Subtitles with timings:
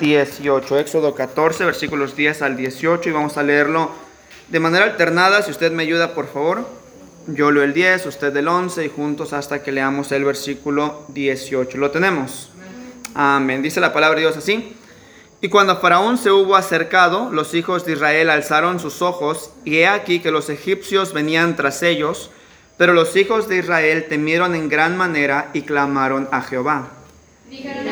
[0.00, 0.78] 18.
[0.78, 3.90] Éxodo 14, versículos 10 al 18 y vamos a leerlo
[4.48, 5.42] de manera alternada.
[5.42, 6.66] Si usted me ayuda, por favor.
[7.26, 11.78] Yo leo el 10, usted el 11 y juntos hasta que leamos el versículo 18.
[11.78, 12.50] ¿Lo tenemos?
[13.14, 13.62] Amén.
[13.62, 14.74] Dice la palabra de Dios así.
[15.42, 19.88] Y cuando Faraón se hubo acercado, los hijos de Israel alzaron sus ojos, y he
[19.88, 22.30] aquí que los egipcios venían tras ellos,
[22.76, 26.88] pero los hijos de Israel temieron en gran manera y clamaron a Jehová.
[27.48, 27.89] Dijeron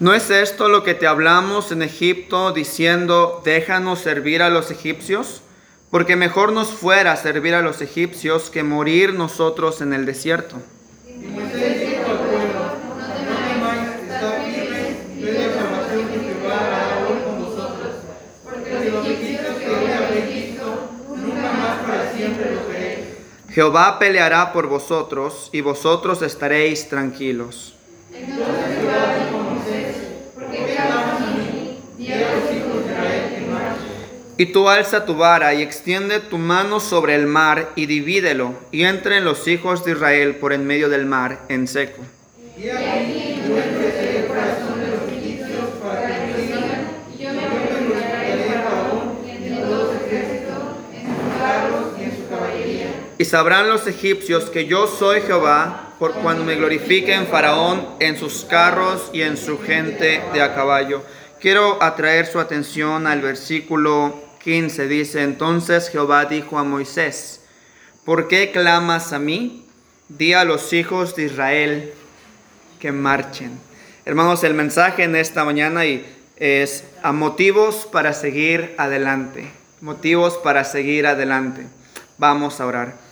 [0.00, 5.42] ¿No es esto lo que te hablamos en Egipto diciendo, déjanos servir a los egipcios?
[5.90, 10.58] Porque mejor nos fuera servir a los egipcios que morir nosotros en el desierto.
[23.50, 27.74] Jehová peleará por vosotros y vosotros estaréis tranquilos.
[28.12, 28.97] Entonces
[34.40, 38.84] Y tú alza tu vara y extiende tu mano sobre el mar y divídelo, y
[38.84, 42.04] entren los hijos de Israel por en medio del mar en seco.
[42.56, 47.30] Y aquí yo endureceré el corazón de los egipcios para que me sigan, y yo
[47.30, 47.40] me
[48.62, 52.86] Faraón en todo su ejército, en sus carros y en su caballería.
[53.18, 58.16] Y sabrán los egipcios que yo soy Jehová, por cuando me glorifique en Faraón, en
[58.16, 61.02] sus carros y en su gente de a caballo.
[61.40, 64.88] Quiero atraer su atención al versículo 15.
[64.88, 67.42] Dice, entonces Jehová dijo a Moisés,
[68.04, 69.66] ¿por qué clamas a mí?
[70.08, 71.92] Di a los hijos de Israel
[72.80, 73.58] que marchen.
[74.04, 75.82] Hermanos, el mensaje en esta mañana
[76.36, 79.50] es a motivos para seguir adelante.
[79.80, 81.66] Motivos para seguir adelante.
[82.16, 83.07] Vamos a orar.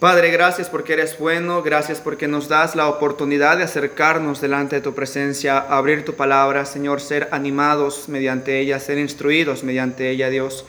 [0.00, 4.80] Padre, gracias porque eres bueno, gracias porque nos das la oportunidad de acercarnos delante de
[4.80, 10.64] tu presencia, abrir tu palabra, Señor, ser animados mediante ella, ser instruidos mediante ella, Dios.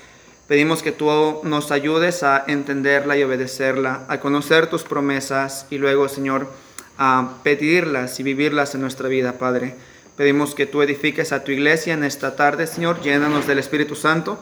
[0.50, 6.10] Pedimos que tú nos ayudes a entenderla y obedecerla, a conocer tus promesas y luego,
[6.10, 6.50] Señor,
[6.98, 9.76] a pedirlas y vivirlas en nuestra vida, Padre.
[10.18, 14.38] Pedimos que tú edifiques a tu iglesia en esta tarde, Señor, llénanos del Espíritu Santo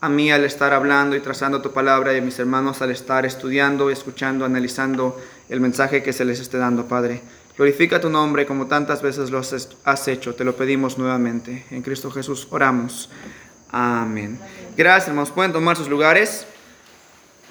[0.00, 3.26] a mí al estar hablando y trazando tu palabra y a mis hermanos al estar
[3.26, 7.20] estudiando, escuchando, analizando el mensaje que se les esté dando, Padre.
[7.56, 11.64] Glorifica tu nombre como tantas veces lo has- hecho, te lo pedimos nuevamente.
[11.72, 13.10] En Cristo Jesús oramos.
[13.70, 14.38] Amén.
[14.76, 15.30] Gracias, hermanos.
[15.32, 16.46] Pueden tomar sus lugares.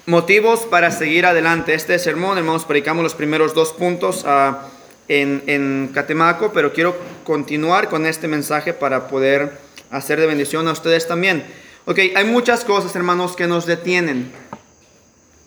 [0.06, 1.74] Motivos para seguir adelante.
[1.74, 4.66] Este sermón, hermanos, predicamos los primeros dos puntos ah,
[5.08, 9.58] en, en Catemaco, pero quiero continuar con este mensaje para poder
[9.90, 11.44] hacer de bendición a ustedes también.
[11.90, 14.30] Ok, hay muchas cosas, hermanos, que nos detienen.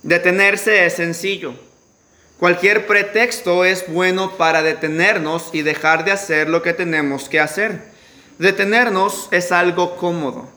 [0.02, 1.54] Detenerse es sencillo.
[2.40, 7.84] Cualquier pretexto es bueno para detenernos y dejar de hacer lo que tenemos que hacer.
[8.40, 10.50] Detenernos es algo cómodo.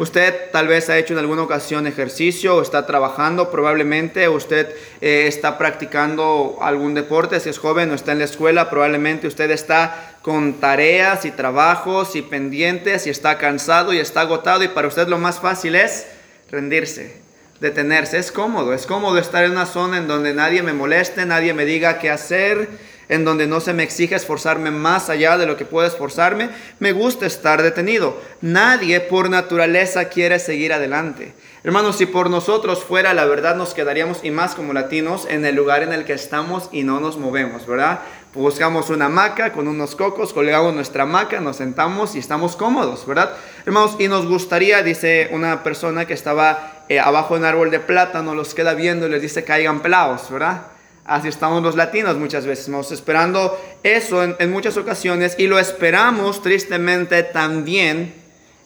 [0.00, 5.26] Usted tal vez ha hecho en alguna ocasión ejercicio o está trabajando probablemente, usted eh,
[5.28, 10.09] está practicando algún deporte, si es joven o está en la escuela, probablemente usted está
[10.22, 15.08] con tareas y trabajos y pendientes y está cansado y está agotado y para usted
[15.08, 16.06] lo más fácil es
[16.50, 17.16] rendirse,
[17.60, 18.18] detenerse.
[18.18, 21.64] Es cómodo, es cómodo estar en una zona en donde nadie me moleste, nadie me
[21.64, 22.68] diga qué hacer,
[23.08, 26.50] en donde no se me exige esforzarme más allá de lo que puedo esforzarme.
[26.78, 28.20] Me gusta estar detenido.
[28.40, 31.32] Nadie por naturaleza quiere seguir adelante.
[31.64, 35.56] Hermanos, si por nosotros fuera, la verdad nos quedaríamos, y más como latinos, en el
[35.56, 38.00] lugar en el que estamos y no nos movemos, ¿verdad?
[38.32, 43.32] Buscamos una hamaca con unos cocos, colgamos nuestra hamaca, nos sentamos y estamos cómodos, ¿verdad?
[43.66, 47.80] Hermanos, y nos gustaría, dice una persona que estaba eh, abajo de un árbol de
[47.80, 50.62] plátano, los queda viendo y les dice caigan pelados, ¿verdad?
[51.04, 56.40] Así estamos los latinos muchas veces, estamos esperando eso en muchas ocasiones y lo esperamos
[56.40, 58.14] tristemente también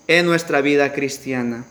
[0.09, 1.65] en nuestra vida cristiana.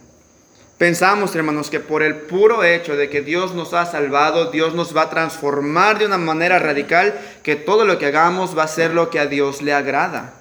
[0.78, 4.96] Pensamos, hermanos, que por el puro hecho de que Dios nos ha salvado, Dios nos
[4.96, 8.92] va a transformar de una manera radical, que todo lo que hagamos va a ser
[8.92, 10.34] lo que a Dios le agrada.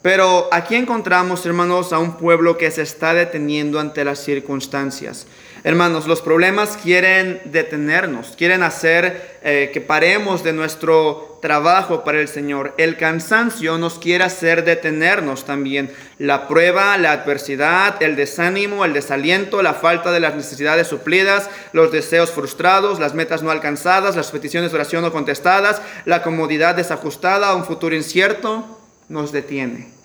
[0.00, 5.26] Pero aquí encontramos, hermanos, a un pueblo que se está deteniendo ante las circunstancias.
[5.64, 12.28] Hermanos, los problemas quieren detenernos, quieren hacer eh, que paremos de nuestro trabajo para el
[12.28, 12.74] Señor.
[12.78, 15.90] El cansancio nos quiere hacer detenernos también.
[16.18, 21.90] La prueba, la adversidad, el desánimo, el desaliento, la falta de las necesidades suplidas, los
[21.90, 27.54] deseos frustrados, las metas no alcanzadas, las peticiones de oración no contestadas, la comodidad desajustada,
[27.56, 28.78] un futuro incierto,
[29.08, 29.97] nos detiene.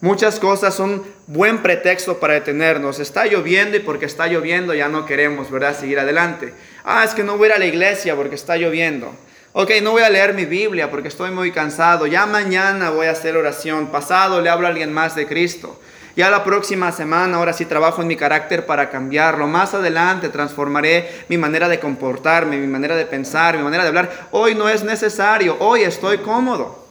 [0.00, 3.00] Muchas cosas son buen pretexto para detenernos.
[3.00, 5.76] Está lloviendo y porque está lloviendo ya no queremos, ¿verdad?
[5.76, 6.54] Seguir adelante.
[6.84, 9.12] Ah, es que no voy a ir a la iglesia porque está lloviendo.
[9.54, 12.06] Ok, no voy a leer mi Biblia porque estoy muy cansado.
[12.06, 13.88] Ya mañana voy a hacer oración.
[13.88, 15.80] Pasado le hablo a alguien más de Cristo.
[16.14, 19.48] Ya la próxima semana, ahora sí trabajo en mi carácter para cambiarlo.
[19.48, 24.28] Más adelante transformaré mi manera de comportarme, mi manera de pensar, mi manera de hablar.
[24.30, 25.56] Hoy no es necesario.
[25.58, 26.86] Hoy estoy cómodo.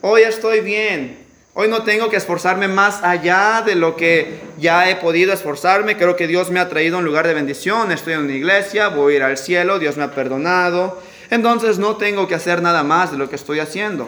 [0.00, 1.27] Hoy estoy bien.
[1.60, 5.96] Hoy no tengo que esforzarme más allá de lo que ya he podido esforzarme.
[5.96, 7.90] Creo que Dios me ha traído un lugar de bendición.
[7.90, 11.02] Estoy en una iglesia, voy a ir al cielo, Dios me ha perdonado.
[11.30, 14.06] Entonces no tengo que hacer nada más de lo que estoy haciendo.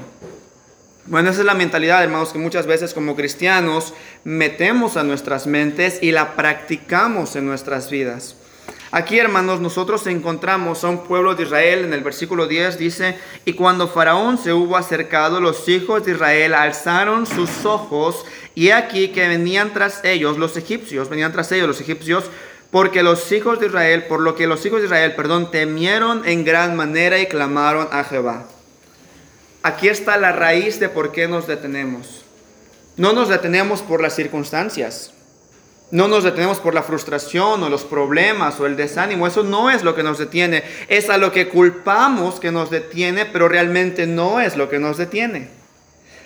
[1.06, 5.98] Bueno, esa es la mentalidad, hermanos, que muchas veces como cristianos metemos a nuestras mentes
[6.00, 8.36] y la practicamos en nuestras vidas.
[8.92, 13.52] Aquí, hermanos, nosotros encontramos a un pueblo de Israel, en el versículo 10 dice, y
[13.52, 18.24] cuando Faraón se hubo acercado, los hijos de Israel alzaron sus ojos,
[18.56, 22.24] y aquí que venían tras ellos los egipcios, venían tras ellos los egipcios,
[22.72, 26.44] porque los hijos de Israel, por lo que los hijos de Israel, perdón, temieron en
[26.44, 28.46] gran manera y clamaron a Jehová.
[29.62, 32.24] Aquí está la raíz de por qué nos detenemos.
[32.96, 35.12] No nos detenemos por las circunstancias.
[35.90, 39.26] No nos detenemos por la frustración o los problemas o el desánimo.
[39.26, 40.62] Eso no es lo que nos detiene.
[40.88, 44.98] Es a lo que culpamos que nos detiene, pero realmente no es lo que nos
[44.98, 45.48] detiene.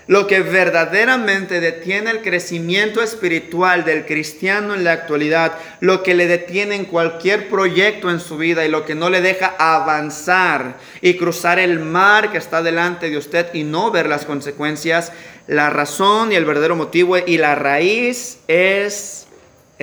[0.06, 6.26] Lo que verdaderamente detiene el crecimiento espiritual del cristiano en la actualidad, lo que le
[6.26, 11.16] detiene en cualquier proyecto en su vida y lo que no le deja avanzar y
[11.16, 15.10] cruzar el mar que está delante de usted y no ver las consecuencias,
[15.46, 19.23] la razón y el verdadero motivo y la raíz es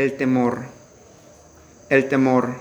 [0.03, 0.65] el temor.
[1.89, 2.55] El temor.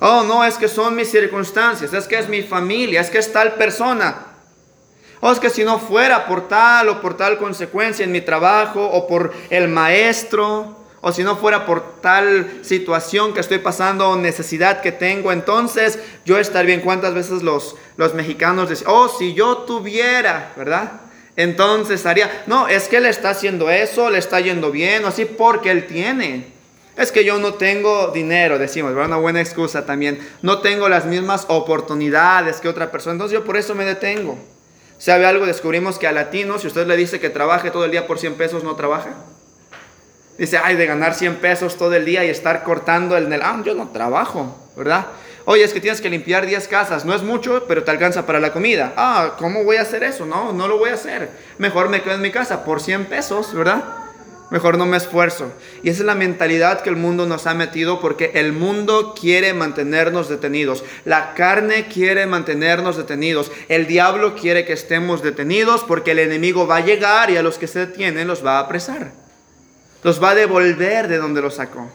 [0.00, 3.32] Oh, no, es que son mis circunstancias, es que es mi familia, es que es
[3.32, 4.26] tal persona.
[5.20, 8.84] O es que si no fuera por tal o por tal consecuencia en mi trabajo
[8.84, 14.16] o por el maestro, o si no fuera por tal situación que estoy pasando o
[14.16, 16.80] necesidad que tengo, entonces yo estaría bien.
[16.80, 21.02] ¿Cuántas veces los, los mexicanos dicen, oh, si yo tuviera, ¿verdad?
[21.36, 25.24] Entonces haría, no, es que él está haciendo eso, le está yendo bien, o así
[25.24, 26.52] porque él tiene.
[26.96, 29.08] Es que yo no tengo dinero, decimos, ¿verdad?
[29.08, 30.18] una buena excusa también.
[30.42, 34.38] No tengo las mismas oportunidades que otra persona, entonces yo por eso me detengo.
[34.98, 35.46] ¿Sabe algo?
[35.46, 38.34] Descubrimos que a latinos, si usted le dice que trabaje todo el día por 100
[38.34, 39.14] pesos, no trabaja.
[40.38, 43.32] Dice, ay, de ganar 100 pesos todo el día y estar cortando el...
[43.42, 45.06] Ah, yo no trabajo, ¿verdad?
[45.44, 47.04] Oye, es que tienes que limpiar 10 casas.
[47.04, 48.92] No es mucho, pero te alcanza para la comida.
[48.96, 50.24] Ah, ¿cómo voy a hacer eso?
[50.24, 51.30] No, no lo voy a hacer.
[51.58, 53.82] Mejor me quedo en mi casa por 100 pesos, ¿verdad?
[54.52, 55.50] Mejor no me esfuerzo.
[55.82, 59.54] Y esa es la mentalidad que el mundo nos ha metido porque el mundo quiere
[59.54, 60.84] mantenernos detenidos.
[61.06, 63.50] La carne quiere mantenernos detenidos.
[63.68, 67.56] El diablo quiere que estemos detenidos porque el enemigo va a llegar y a los
[67.56, 69.12] que se detienen los va a apresar.
[70.02, 71.90] Los va a devolver de donde los sacó.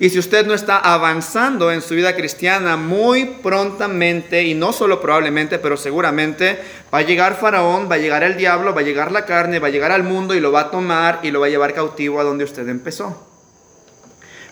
[0.00, 5.00] Y si usted no está avanzando en su vida cristiana, muy prontamente, y no solo
[5.00, 6.58] probablemente, pero seguramente,
[6.94, 9.68] va a llegar Faraón, va a llegar el diablo, va a llegar la carne, va
[9.68, 12.20] a llegar al mundo y lo va a tomar y lo va a llevar cautivo
[12.20, 13.26] a donde usted empezó.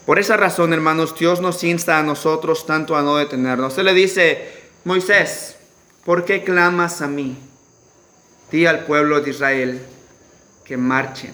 [0.04, 3.78] Por esa razón, hermanos, Dios nos insta a nosotros tanto a no detenernos.
[3.78, 4.50] Él le dice,
[4.84, 5.56] Moisés,
[6.04, 7.36] ¿por qué clamas a mí?
[8.50, 9.80] Di al pueblo de Israel
[10.64, 11.32] que marchen.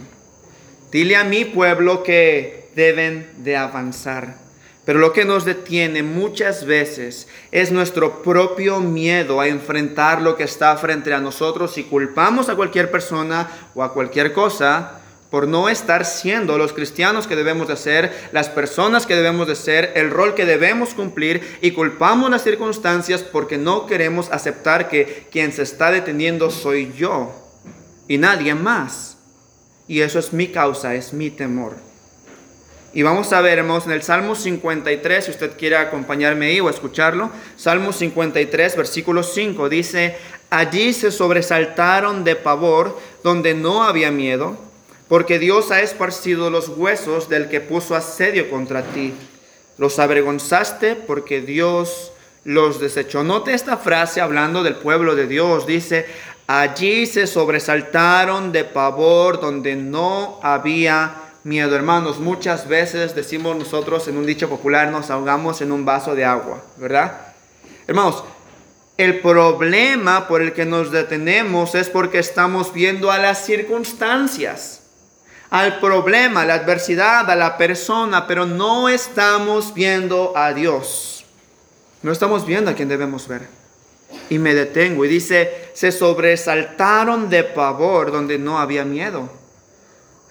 [0.90, 4.36] Dile a mi pueblo que deben de avanzar.
[4.84, 10.42] Pero lo que nos detiene muchas veces es nuestro propio miedo a enfrentar lo que
[10.42, 14.98] está frente a nosotros y culpamos a cualquier persona o a cualquier cosa
[15.30, 19.54] por no estar siendo los cristianos que debemos de ser, las personas que debemos de
[19.54, 25.28] ser, el rol que debemos cumplir y culpamos las circunstancias porque no queremos aceptar que
[25.30, 27.32] quien se está deteniendo soy yo
[28.08, 29.16] y nadie más.
[29.88, 31.91] Y eso es mi causa, es mi temor.
[32.94, 36.68] Y vamos a ver, hermanos, en el Salmo 53, si usted quiere acompañarme ahí o
[36.68, 40.16] escucharlo, Salmo 53, versículo 5, dice,
[40.50, 44.58] allí se sobresaltaron de pavor donde no había miedo,
[45.08, 49.14] porque Dios ha esparcido los huesos del que puso asedio contra ti.
[49.78, 52.12] Los avergonzaste porque Dios
[52.44, 53.24] los desechó.
[53.24, 55.66] Note esta frase hablando del pueblo de Dios.
[55.66, 56.06] Dice,
[56.46, 61.21] allí se sobresaltaron de pavor donde no había miedo.
[61.44, 66.24] Hermanos, muchas veces decimos nosotros en un dicho popular, nos ahogamos en un vaso de
[66.24, 67.18] agua, ¿verdad?
[67.88, 68.22] Hermanos,
[68.96, 74.82] el problema por el que nos detenemos es porque estamos viendo a las circunstancias,
[75.50, 81.24] al problema, a la adversidad, a la persona, pero no estamos viendo a Dios.
[82.02, 83.48] No estamos viendo a quien debemos ver.
[84.30, 89.41] Y me detengo y dice, se sobresaltaron de pavor donde no había miedo.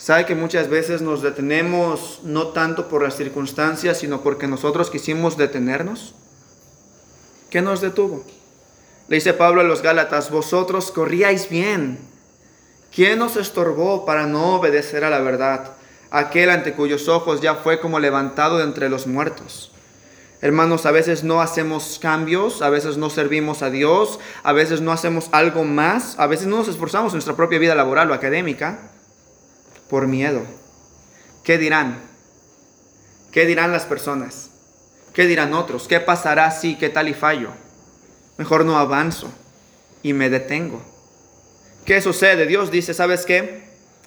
[0.02, 5.38] ¿Sabe que muchas veces nos detenemos no tanto por las circunstancias, sino porque nosotros quisimos
[5.38, 6.16] detenernos?
[7.52, 8.26] ¿Qué nos detuvo?
[9.10, 12.00] Le dice Pablo a los Gálatas, vosotros corríais bien.
[12.92, 15.74] ¿Quién nos estorbó para no obedecer a la verdad?
[16.10, 19.72] Aquel ante cuyos ojos ya fue como levantado de entre los muertos.
[20.42, 24.94] Hermanos, a veces no hacemos cambios, a veces no servimos a Dios, a veces no
[24.94, 28.80] hacemos algo más, a veces no nos esforzamos en nuestra propia vida laboral o académica
[29.92, 30.42] por miedo.
[31.44, 32.02] ¿Qué dirán?
[33.34, 34.50] ¿Qué dirán las personas?
[35.14, 35.90] ¿Qué dirán otros?
[35.90, 37.50] ¿Qué pasará si, qué tal y fallo?
[38.38, 39.30] Mejor no avanzo
[40.02, 40.82] y me detengo.
[41.86, 42.48] ¿Qué sucede?
[42.48, 43.66] Dios dice, ¿sabes qué?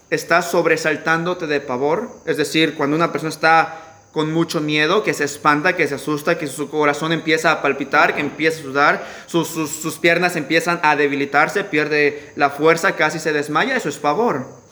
[0.08, 2.08] Estás sobresaltándote de pavor.
[2.24, 6.38] Es decir, cuando una persona está con mucho miedo, que se espanta, que se asusta,
[6.38, 10.96] que su corazón empieza a palpitar, que empieza a sudar, sus, sus, piernas empiezan a
[10.96, 14.63] debilitarse, pierde la fuerza, casi se desmaya, eso es pavor.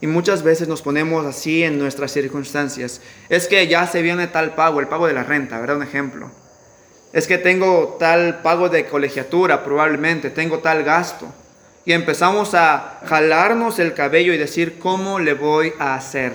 [0.00, 3.00] Y muchas veces nos ponemos así en nuestras circunstancias.
[3.28, 5.76] Es que ya se viene tal pago, el pago de la renta, ¿verdad?
[5.76, 6.30] Un ejemplo.
[7.12, 11.26] Es que tengo tal pago de colegiatura, probablemente, tengo tal gasto.
[11.84, 16.32] Y empezamos a jalarnos el cabello y decir, ¿cómo le voy a hacer?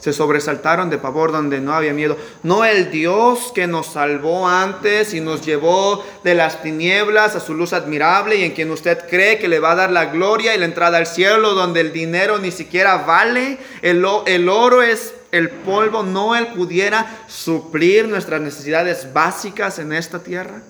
[0.00, 2.16] Se sobresaltaron de pavor donde no había miedo.
[2.44, 7.54] No el Dios que nos salvó antes y nos llevó de las tinieblas a su
[7.54, 10.58] luz admirable y en quien usted cree que le va a dar la gloria y
[10.58, 13.58] la entrada al cielo donde el dinero ni siquiera vale.
[13.82, 16.04] El, oro es el polvo.
[16.04, 20.62] No él pudiera suplir nuestras necesidades básicas en esta tierra.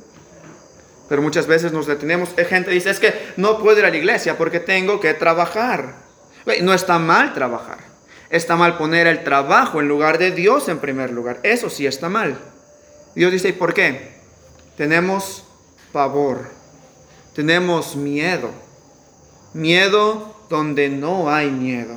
[1.10, 2.30] Pero muchas veces nos detenemos.
[2.48, 5.96] Gente dice, es que no puedo ir a la iglesia porque tengo que trabajar.
[6.62, 7.87] No está mal trabajar.
[8.30, 11.40] Está mal poner el trabajo en lugar de Dios en primer lugar.
[11.42, 12.38] Eso sí está mal.
[13.14, 14.12] Dios dice, ¿y por qué?
[14.76, 15.44] Tenemos
[15.92, 16.50] pavor.
[17.34, 18.50] Tenemos miedo.
[19.54, 21.96] Miedo donde no hay miedo.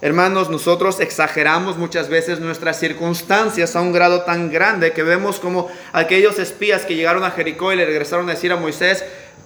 [0.00, 5.68] Hermanos, nosotros exageramos muchas veces nuestras circunstancias a un grado tan grande que vemos como
[5.94, 9.02] aquellos espías que llegaron a Jericó y le regresaron a decir a Moisés,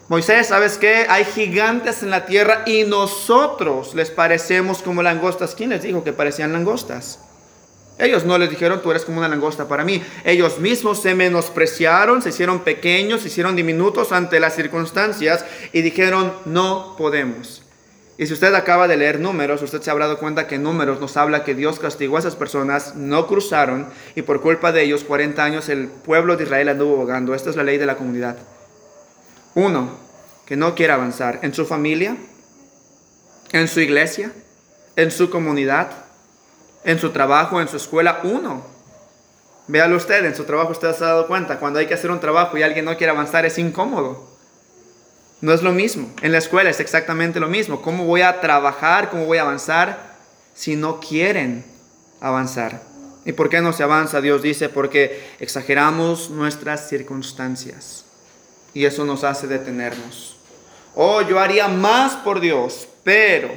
[0.09, 1.05] Moisés, ¿sabes qué?
[1.11, 5.55] Hay gigantes en la tierra y nosotros les parecemos como langostas.
[5.55, 7.19] ¿Quién les dijo que parecían langostas?
[7.99, 10.03] Ellos no les dijeron, tú eres como una langosta para mí.
[10.25, 16.33] Ellos mismos se menospreciaron, se hicieron pequeños, se hicieron diminutos ante las circunstancias y dijeron,
[16.47, 17.63] no podemos.
[18.17, 21.19] Y si usted acaba de leer números, usted se habrá dado cuenta que números nos
[21.19, 25.45] habla que Dios castigó a esas personas, no cruzaron y por culpa de ellos 40
[25.45, 27.35] años el pueblo de Israel anduvo bogando.
[27.35, 28.39] Esta es la ley de la comunidad.
[29.55, 29.91] Uno,
[30.47, 32.17] que no quiere avanzar en su familia,
[33.53, 34.33] en su iglesia,
[34.97, 35.91] en su comunidad,
[36.85, 38.21] en su trabajo, en su escuela.
[38.25, 38.65] Uno.
[39.67, 42.21] Véalo usted, en su trabajo usted se ha dado cuenta, cuando hay que hacer un
[42.21, 44.27] trabajo y alguien no quiere avanzar es incómodo.
[45.41, 46.11] No es lo mismo.
[46.23, 47.83] En la escuela es exactamente lo mismo.
[47.83, 49.11] ¿Cómo voy a trabajar?
[49.11, 50.17] ¿Cómo voy a avanzar
[50.55, 51.65] si no quieren
[52.21, 52.81] avanzar?
[53.25, 54.21] ¿Y por qué no se avanza?
[54.21, 58.08] Dios dice, porque exageramos nuestras circunstancias
[58.75, 60.37] y eso nos hace detenernos.
[60.95, 63.51] Oh, yo haría más por Dios, pero,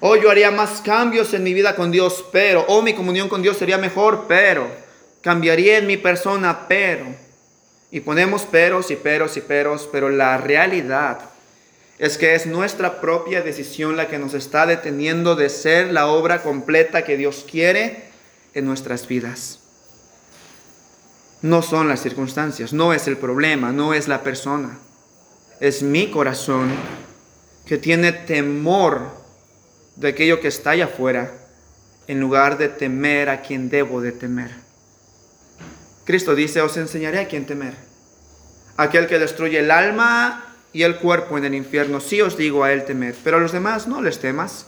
[0.00, 3.42] oh, yo haría más cambios en mi vida con Dios, pero, oh, mi comunión con
[3.42, 4.68] Dios sería mejor, pero,
[5.20, 7.06] cambiaría en mi persona, pero.
[7.90, 11.18] Y ponemos peros y peros y peros, pero la realidad
[11.98, 16.42] es que es nuestra propia decisión la que nos está deteniendo de ser la obra
[16.42, 18.04] completa que Dios quiere
[18.54, 19.60] en nuestras vidas
[21.46, 24.78] no son las circunstancias, no es el problema, no es la persona.
[25.60, 26.70] Es mi corazón
[27.64, 29.00] que tiene temor
[29.94, 31.32] de aquello que está allá afuera
[32.08, 34.50] en lugar de temer a quien debo de temer.
[36.04, 37.74] Cristo dice, os enseñaré a quién temer.
[38.76, 42.72] Aquel que destruye el alma y el cuerpo en el infierno, sí os digo a
[42.72, 44.66] él temer, pero a los demás no les temas.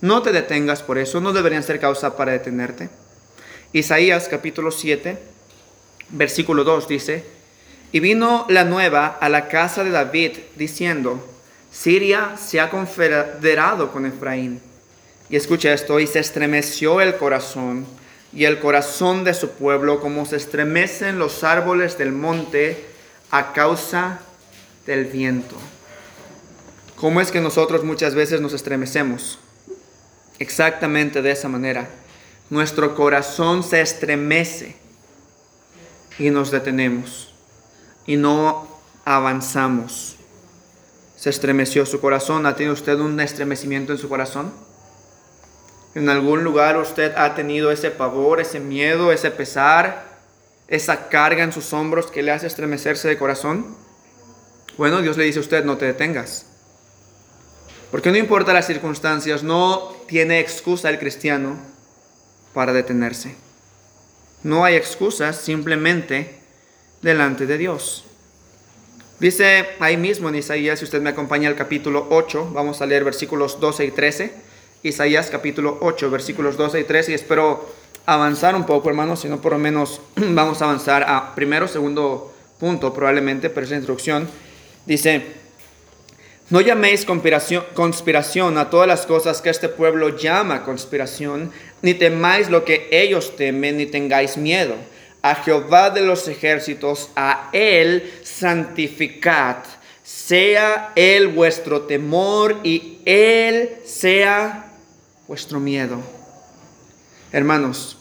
[0.00, 2.88] No te detengas por eso, no deberían ser causa para detenerte.
[3.72, 5.37] Isaías capítulo 7
[6.10, 7.24] versículo 2 dice,
[7.92, 11.26] y vino la nueva a la casa de David diciendo,
[11.70, 14.60] Siria se ha confederado con Efraín.
[15.30, 17.86] Y escucha esto, y se estremeció el corazón
[18.32, 22.84] y el corazón de su pueblo como se estremecen los árboles del monte
[23.30, 24.20] a causa
[24.86, 25.56] del viento.
[26.96, 29.38] ¿Cómo es que nosotros muchas veces nos estremecemos?
[30.38, 31.88] Exactamente de esa manera.
[32.50, 34.76] Nuestro corazón se estremece
[36.18, 37.32] y nos detenemos
[38.06, 38.66] y no
[39.04, 40.16] avanzamos.
[41.16, 42.46] Se estremeció su corazón.
[42.46, 44.52] ¿Ha tenido usted un estremecimiento en su corazón?
[45.94, 50.04] ¿En algún lugar usted ha tenido ese pavor, ese miedo, ese pesar,
[50.68, 53.76] esa carga en sus hombros que le hace estremecerse de corazón?
[54.78, 56.46] Bueno, Dios le dice a usted, no te detengas.
[57.90, 61.58] Porque no importa las circunstancias, no tiene excusa el cristiano
[62.54, 63.34] para detenerse.
[64.42, 66.38] No hay excusas simplemente
[67.02, 68.04] delante de Dios.
[69.18, 73.02] Dice ahí mismo en Isaías, si usted me acompaña al capítulo 8, vamos a leer
[73.02, 74.32] versículos 12 y 13.
[74.84, 77.68] Isaías capítulo 8, versículos 12 y 13, y espero
[78.06, 82.32] avanzar un poco, hermanos, si no por lo menos vamos a avanzar a primero, segundo
[82.60, 84.28] punto probablemente, pero es la introducción.
[84.86, 85.26] Dice,
[86.50, 92.64] no llaméis conspiración a todas las cosas que este pueblo llama conspiración, ni temáis lo
[92.64, 94.74] que ellos temen, ni tengáis miedo
[95.22, 99.56] a Jehová de los ejércitos, a Él santificad.
[100.02, 104.72] Sea Él vuestro temor y Él sea
[105.26, 106.00] vuestro miedo.
[107.30, 107.98] Hermanos,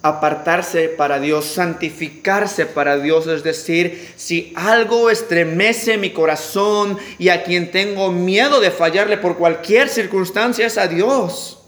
[0.00, 7.44] apartarse para Dios, santificarse para Dios, es decir, si algo estremece mi corazón y a
[7.44, 11.61] quien tengo miedo de fallarle por cualquier circunstancia es a Dios.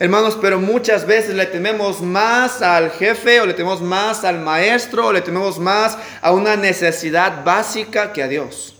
[0.00, 5.08] Hermanos, pero muchas veces le tememos más al jefe o le tememos más al maestro
[5.08, 8.76] o le tememos más a una necesidad básica que a Dios.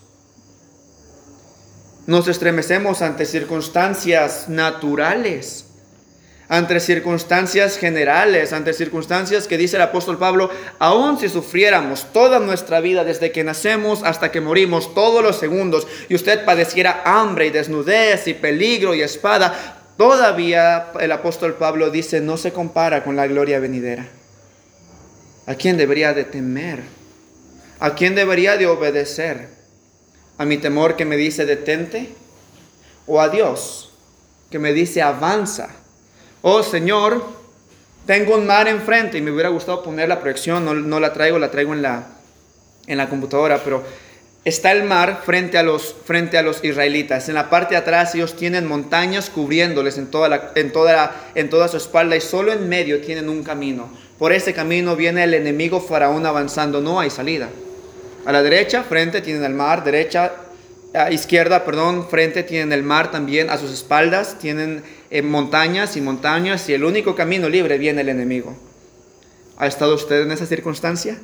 [2.07, 5.67] Nos estremecemos ante circunstancias naturales,
[6.49, 12.81] ante circunstancias generales, ante circunstancias que dice el apóstol Pablo, aun si sufriéramos toda nuestra
[12.81, 17.51] vida desde que nacemos hasta que morimos, todos los segundos, y usted padeciera hambre y
[17.51, 23.27] desnudez y peligro y espada, Todavía el apóstol Pablo dice, no se compara con la
[23.27, 24.07] gloria venidera.
[25.47, 26.83] ¿A quién debería de temer?
[27.81, 29.49] ¿A quién debería de obedecer?
[30.39, 32.11] ¿A mi temor que me dice detente?
[33.09, 33.93] ¿O a Dios
[34.53, 35.69] que me dice avanza?
[36.43, 37.21] Oh Señor,
[38.07, 41.51] tengo un mar enfrente y me hubiera gustado poner la proyección, no, la traigo, la
[41.51, 42.07] traigo en la,
[42.87, 43.83] en la computadora, pero
[44.49, 47.29] está el mar frente a, los, frente a los israelitas.
[47.29, 51.51] En la parte de atrás ellos tienen montañas cubriéndoles en toda, la, en, toda en
[51.51, 53.89] toda su espalda y solo en medio tienen un camino.
[54.19, 57.49] Por ese camino viene el enemigo faraón avanzando, no hay salida.
[58.25, 60.33] A la derecha, frente tienen el mar, derecha,
[60.95, 66.01] a izquierda, perdón, frente tienen el mar también, a sus espaldas tienen eh, montañas y
[66.01, 68.57] montañas y el único camino libre viene el enemigo.
[69.57, 71.19] ¿Ha estado usted en esa circunstancia?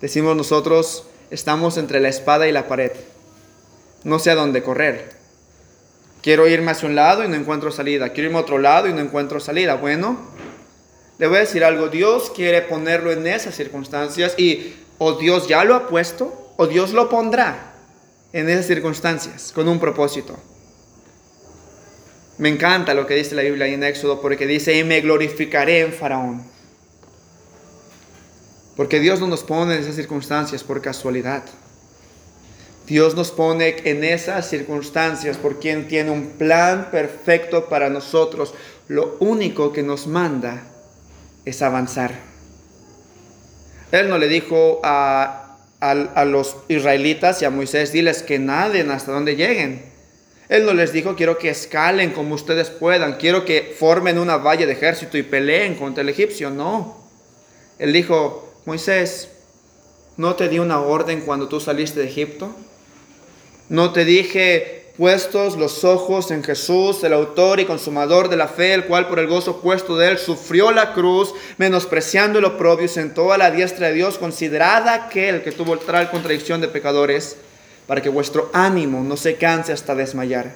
[0.00, 2.92] Decimos nosotros, estamos entre la espada y la pared.
[4.04, 5.10] No sé a dónde correr.
[6.22, 8.10] Quiero irme hacia un lado y no encuentro salida.
[8.10, 9.74] Quiero irme a otro lado y no encuentro salida.
[9.74, 10.18] Bueno,
[11.18, 11.88] le voy a decir algo.
[11.88, 16.92] Dios quiere ponerlo en esas circunstancias y o Dios ya lo ha puesto o Dios
[16.92, 17.72] lo pondrá
[18.32, 20.36] en esas circunstancias con un propósito.
[22.38, 25.92] Me encanta lo que dice la Biblia en Éxodo porque dice, y me glorificaré en
[25.92, 26.42] Faraón.
[28.80, 31.42] Porque Dios no nos pone en esas circunstancias por casualidad.
[32.86, 38.54] Dios nos pone en esas circunstancias por quien tiene un plan perfecto para nosotros.
[38.88, 40.62] Lo único que nos manda
[41.44, 42.14] es avanzar.
[43.92, 49.12] Él no le dijo a, a, los israelitas y a Moisés, diles que naden hasta
[49.12, 49.84] donde lleguen.
[50.48, 54.64] Él no les dijo, quiero que escalen como ustedes puedan, quiero que formen una valla
[54.64, 56.48] de ejército y peleen contra el egipcio.
[56.48, 56.96] No.
[57.78, 59.30] Él dijo, Moisés,
[60.16, 62.54] ¿no te di una orden cuando tú saliste de Egipto?
[63.68, 68.74] ¿No te dije, puestos los ojos en Jesús, el autor y consumador de la fe,
[68.74, 73.32] el cual por el gozo puesto de él sufrió la cruz, menospreciando el oprobio, sentó
[73.32, 77.36] a la diestra de Dios, considerada aquel que tuvo tal contradicción de pecadores,
[77.86, 80.54] para que vuestro ánimo no se canse hasta desmayar?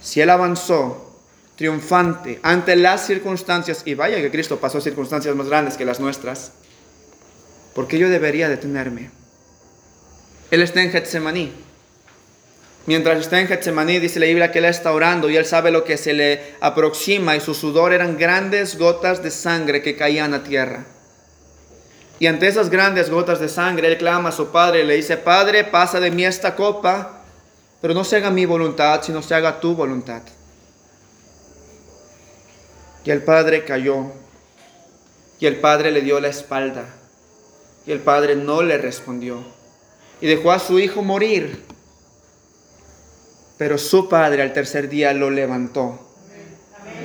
[0.00, 1.12] Si él avanzó
[1.54, 6.50] triunfante ante las circunstancias, y vaya que Cristo pasó circunstancias más grandes que las nuestras,
[7.76, 9.10] ¿Por qué yo debería detenerme?
[10.50, 11.52] Él está en Getsemaní.
[12.86, 15.84] Mientras está en Getsemaní, dice la Biblia que él está orando y él sabe lo
[15.84, 20.42] que se le aproxima y su sudor eran grandes gotas de sangre que caían a
[20.42, 20.86] tierra.
[22.18, 25.18] Y ante esas grandes gotas de sangre, él clama a su padre y le dice,
[25.18, 27.24] Padre, pasa de mí esta copa,
[27.82, 30.22] pero no se haga mi voluntad, sino se haga tu voluntad.
[33.04, 34.12] Y el padre cayó
[35.38, 36.95] y el padre le dio la espalda.
[37.86, 39.44] Y el padre no le respondió.
[40.20, 41.62] Y dejó a su hijo morir.
[43.58, 46.00] Pero su padre al tercer día lo levantó.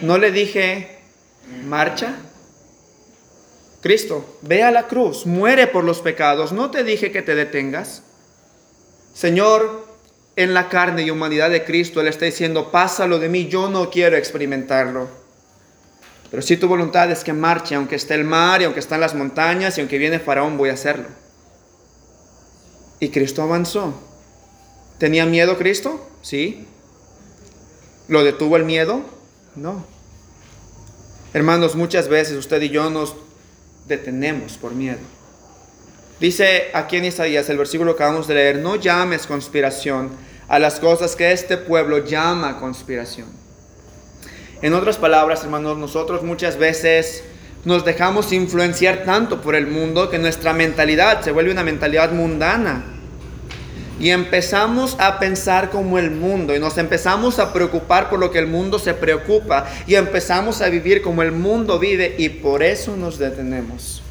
[0.02, 1.00] No le dije,
[1.65, 2.15] marcha.
[3.82, 6.52] Cristo, ve a la cruz, muere por los pecados.
[6.52, 8.04] No te dije que te detengas.
[9.13, 9.86] Señor,
[10.36, 13.89] en la carne y humanidad de Cristo, Él está diciendo, pásalo de mí, yo no
[13.89, 15.21] quiero experimentarlo.
[16.32, 19.13] Pero si tu voluntad es que marche, aunque esté el mar y aunque están las
[19.13, 21.10] montañas y aunque viene Faraón, voy a hacerlo.
[23.02, 23.94] Y Cristo avanzó.
[24.98, 26.10] ¿Tenía miedo Cristo?
[26.22, 26.65] Sí.
[28.08, 29.02] ¿Lo detuvo el miedo?
[29.56, 29.86] No.
[31.34, 33.15] Hermanos, muchas veces usted y yo nos
[33.88, 35.00] detenemos por miedo.
[36.22, 40.12] Dice aquí en Isaías, el versículo que acabamos de leer, no llames conspiración
[40.48, 43.40] a las cosas que este pueblo llama conspiración.
[44.62, 47.24] En otras palabras, hermanos, nosotros muchas veces
[47.65, 52.84] nos dejamos influenciar tanto por el mundo que nuestra mentalidad se vuelve una mentalidad mundana.
[54.00, 58.39] Y empezamos a pensar como el mundo y nos empezamos a preocupar por lo que
[58.39, 62.95] el mundo se preocupa y empezamos a vivir como el mundo vive y por eso
[62.97, 64.02] nos detenemos.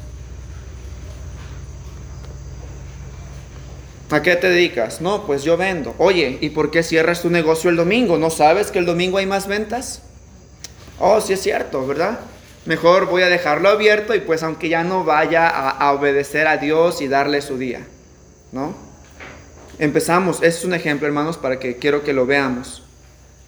[4.09, 4.99] ¿A qué te dedicas?
[4.99, 5.95] No, pues yo vendo.
[5.97, 8.17] Oye, ¿y por qué cierras tu negocio el domingo?
[8.17, 10.03] ¿No sabes que el domingo hay más ventas?
[11.03, 12.19] Oh, sí es cierto, ¿verdad?
[12.65, 17.01] Mejor voy a dejarlo abierto y pues aunque ya no vaya a, obedecer a Dios
[17.01, 17.87] y darle su día,
[18.51, 18.75] ¿no?
[19.79, 22.83] Empezamos, ese es un ejemplo hermanos para que quiero que lo veamos.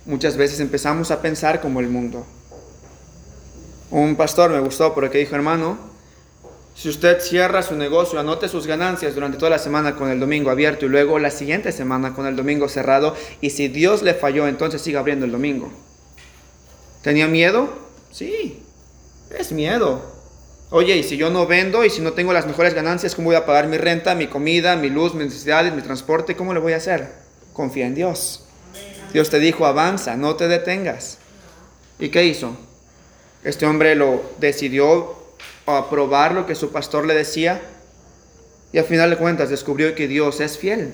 [0.07, 2.25] Muchas veces empezamos a pensar como el mundo.
[3.91, 5.77] Un pastor me gustó porque dijo, hermano,
[6.73, 10.49] si usted cierra su negocio, anote sus ganancias durante toda la semana con el domingo
[10.49, 14.47] abierto y luego la siguiente semana con el domingo cerrado y si Dios le falló,
[14.47, 15.71] entonces siga abriendo el domingo.
[17.03, 17.69] ¿Tenía miedo?
[18.11, 18.63] Sí,
[19.37, 20.01] es miedo.
[20.69, 23.35] Oye, y si yo no vendo y si no tengo las mejores ganancias, ¿cómo voy
[23.35, 26.35] a pagar mi renta, mi comida, mi luz, mis necesidades, mi transporte?
[26.35, 27.11] ¿Cómo le voy a hacer?
[27.51, 28.45] Confía en Dios.
[29.11, 31.17] Dios te dijo, avanza, no te detengas.
[31.99, 32.55] ¿Y qué hizo?
[33.43, 35.15] Este hombre lo decidió
[35.65, 37.61] aprobar lo que su pastor le decía
[38.71, 40.93] y al final de cuentas descubrió que Dios es fiel.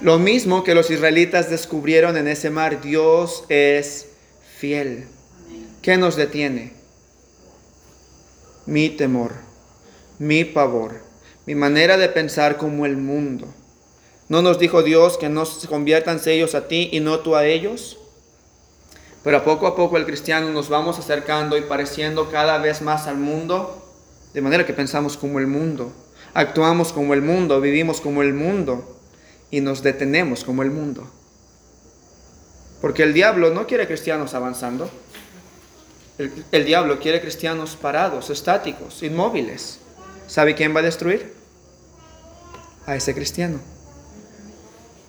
[0.00, 4.06] Lo mismo que los israelitas descubrieron en ese mar, Dios es
[4.60, 5.08] fiel.
[5.82, 6.80] ¿Qué nos detiene?
[8.70, 9.32] mi temor,
[10.20, 11.00] mi pavor,
[11.44, 13.52] mi manera de pensar como el mundo.
[14.28, 17.46] ¿No nos dijo Dios que no se conviertan ellos a ti y no tú a
[17.46, 17.98] ellos?
[19.24, 23.16] Pero poco a poco el cristiano nos vamos acercando y pareciendo cada vez más al
[23.16, 23.84] mundo,
[24.34, 25.92] de manera que pensamos como el mundo,
[26.32, 29.00] actuamos como el mundo, vivimos como el mundo
[29.50, 31.10] y nos detenemos como el mundo.
[32.80, 34.90] Porque el diablo no quiere cristianos avanzando.
[36.52, 39.80] El, diablo quiere cristianos parados, estáticos, inmóviles.
[40.26, 41.34] ¿Sabe quién va a destruir?
[42.86, 43.60] A ese cristiano.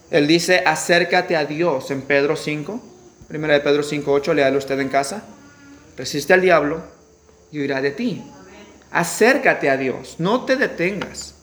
[0.10, 2.82] Él dice, acércate a Dios en Pedro 5,
[3.28, 5.24] primera de Pedro 5, 8, léalo usted en casa.
[5.98, 6.82] Resiste al diablo
[7.52, 8.24] y huirá de ti.
[8.92, 11.36] Acércate a Dios, no te detengas.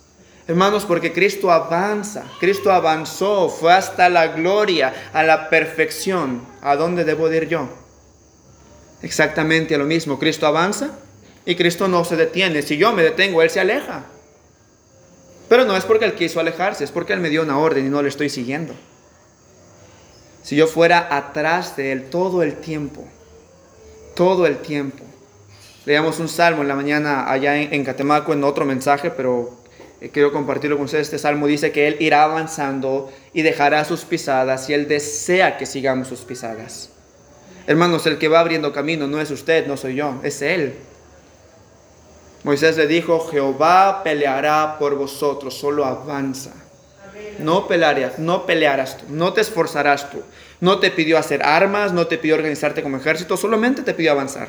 [0.48, 6.42] Hermanos, porque Cristo avanza, Cristo avanzó, fue hasta la gloria, a la perfección.
[6.62, 7.68] ¿A dónde debo ir yo?
[9.02, 10.18] exactamente a lo mismo.
[10.18, 10.90] Cristo avanza
[11.44, 12.62] y Cristo no se detiene.
[12.62, 14.04] Si yo me detengo, Él se aleja.
[15.48, 17.88] Pero no es porque Él quiso alejarse, es porque Él me dio una orden y
[17.88, 18.74] no le estoy siguiendo.
[20.42, 23.06] Si yo fuera atrás de Él todo el tiempo,
[24.14, 25.04] todo el tiempo.
[25.86, 29.57] Leíamos un salmo en la mañana allá en, Catemaco en otro mensaje, pero
[30.12, 31.08] quiero compartirlo con ustedes.
[31.08, 35.66] Este salmo dice que Él irá avanzando y dejará sus pisadas y Él desea que
[35.66, 36.90] sigamos sus pisadas.
[37.66, 40.74] Hermanos, el que va abriendo camino no es usted, no soy yo, es Él.
[42.44, 46.52] Moisés le dijo, Jehová peleará por vosotros, solo avanza.
[47.40, 50.22] No pelearás, no pelearás tú, no te esforzarás tú.
[50.60, 54.48] No te pidió hacer armas, no te pidió organizarte como ejército, solamente te pidió avanzar.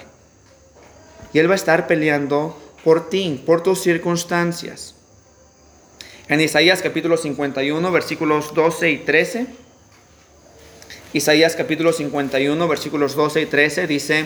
[1.33, 4.95] Y Él va a estar peleando por ti, por tus circunstancias.
[6.29, 9.47] En Isaías capítulo 51, versículos 12 y 13.
[11.11, 14.25] Isaías capítulo 51, versículos 12 y 13 dice,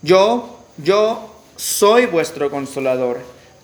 [0.00, 3.18] yo, yo soy vuestro consolador.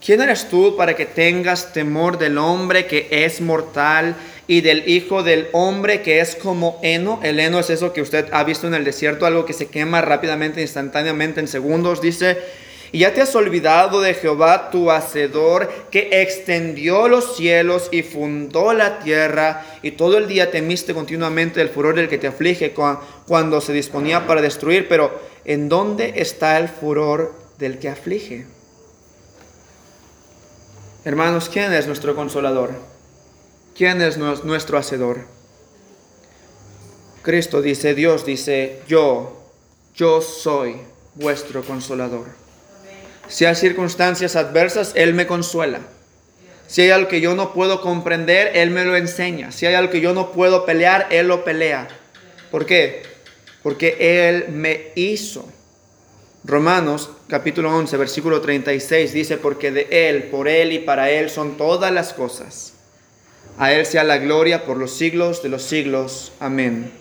[0.05, 5.23] ¿Quién eres tú para que tengas temor del hombre que es mortal y del hijo
[5.23, 7.21] del hombre que es como heno?
[7.23, 10.03] El heno es eso que usted ha visto en el desierto, algo que se quema
[10.03, 12.03] rápidamente, instantáneamente, en segundos.
[12.03, 12.37] Dice,
[12.93, 18.75] y ya te has olvidado de Jehová tu hacedor, que extendió los cielos y fundó
[18.75, 22.75] la tierra, y todo el día temiste continuamente el furor del que te aflige
[23.27, 24.89] cuando se disponía para destruir.
[24.89, 28.47] Pero, ¿en dónde está el furor del que aflige?
[31.07, 32.73] Hermanos, ¿quién es nuestro consolador?
[33.75, 35.21] ¿Quién es nuestro hacedor?
[37.23, 39.41] Cristo dice, Dios dice, yo,
[39.95, 40.77] yo soy
[41.15, 42.42] vuestro consolador.
[43.33, 45.81] Si hay circunstancias adversas, Él me consuela.
[46.67, 49.53] Si hay algo que yo no puedo comprender, Él me lo enseña.
[49.53, 51.89] Si hay algo que yo no puedo pelear, Él lo pelea.
[52.51, 53.05] ¿Por qué?
[53.63, 53.97] Porque
[54.29, 55.49] Él me hizo.
[56.45, 61.57] Romanos capítulo 11, versículo 36 dice, porque de Él, por Él y para Él son
[61.57, 62.75] todas las cosas.
[63.57, 66.33] A Él sea la gloria por los siglos de los siglos.
[66.39, 66.93] Amén.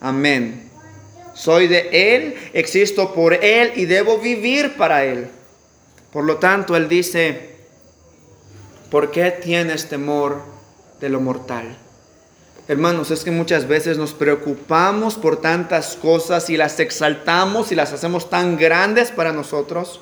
[0.00, 0.70] Amén.
[1.34, 5.28] Soy de Él, existo por Él y debo vivir para Él.
[6.12, 7.56] Por lo tanto, Él dice,
[8.90, 10.42] ¿por qué tienes temor
[11.00, 11.76] de lo mortal?
[12.68, 17.92] Hermanos, es que muchas veces nos preocupamos por tantas cosas y las exaltamos y las
[17.92, 20.00] hacemos tan grandes para nosotros.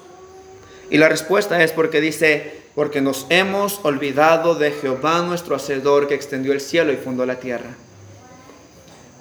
[0.91, 6.15] Y la respuesta es porque dice, porque nos hemos olvidado de Jehová nuestro Hacedor que
[6.15, 7.77] extendió el cielo y fundó la tierra.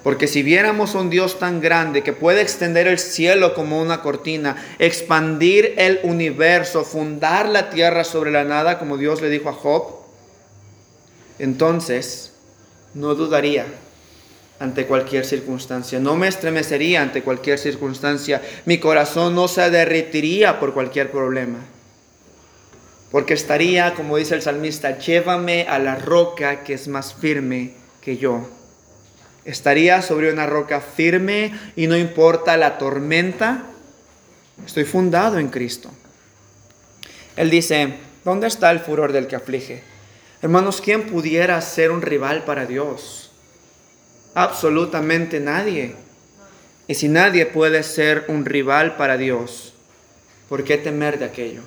[0.06, 4.54] Porque si viéramos un Dios tan grande que puede extender el cielo como una cortina,
[4.78, 9.96] expandir el universo, fundar la tierra sobre la nada, como Dios le dijo a Job,
[11.40, 12.34] entonces
[12.94, 13.66] no dudaría
[14.60, 20.72] ante cualquier circunstancia, no me estremecería ante cualquier circunstancia, mi corazón no se derritiría por
[20.72, 21.58] cualquier problema,
[23.10, 28.18] porque estaría, como dice el salmista, llévame a la roca que es más firme que
[28.18, 28.55] yo.
[29.46, 33.62] Estaría sobre una roca firme y no importa la tormenta,
[34.66, 35.88] estoy fundado en Cristo.
[37.36, 39.84] Él dice, ¿dónde está el furor del que aflige?
[40.42, 43.30] Hermanos, ¿quién pudiera ser un rival para Dios?
[44.34, 45.94] Absolutamente nadie.
[46.88, 49.74] Y si nadie puede ser un rival para Dios,
[50.48, 51.62] ¿por qué temer de aquello?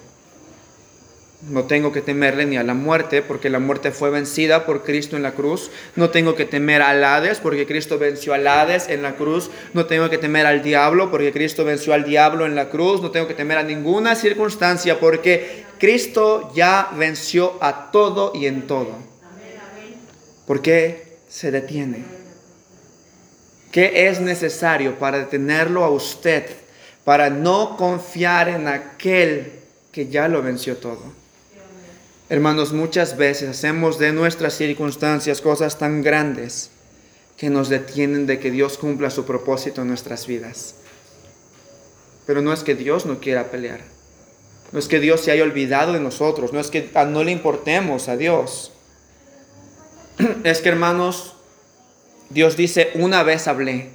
[1.42, 5.16] No tengo que temerle ni a la muerte, porque la muerte fue vencida por Cristo
[5.16, 5.72] en la cruz.
[5.96, 9.50] No tengo que temer al Hades, porque Cristo venció al Hades en la cruz.
[9.74, 13.02] No tengo que temer al diablo, porque Cristo venció al diablo en la cruz.
[13.02, 18.68] No tengo que temer a ninguna circunstancia, porque Cristo ya venció a todo y en
[18.68, 18.98] todo.
[20.46, 22.04] ¿Por qué se detiene?
[23.72, 26.48] ¿Qué es necesario para detenerlo a usted,
[27.06, 29.54] para no confiar en aquel
[29.94, 31.19] que ya lo venció todo?
[32.32, 36.70] Hermanos, muchas veces hacemos de nuestras circunstancias cosas tan grandes
[37.38, 40.76] que nos detienen de que Dios cumpla su propósito en nuestras vidas.
[42.28, 43.82] Pero no es que Dios no quiera pelear.
[44.72, 46.54] No es que Dios se haya olvidado de nosotros.
[46.54, 48.74] No es que no le importemos a Dios.
[50.44, 51.34] Es que, hermanos,
[52.30, 53.90] Dios dice, una vez hablé,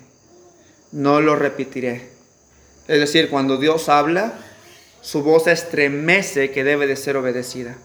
[0.91, 2.09] no lo repetiré.
[2.89, 4.33] Es decir, cuando Dios habla,
[5.03, 7.77] su voz estremece que debe de ser obedecida.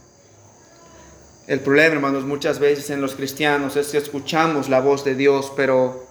[1.50, 5.52] El problema, hermanos, muchas veces en los cristianos es que escuchamos la voz de Dios,
[5.56, 6.06] pero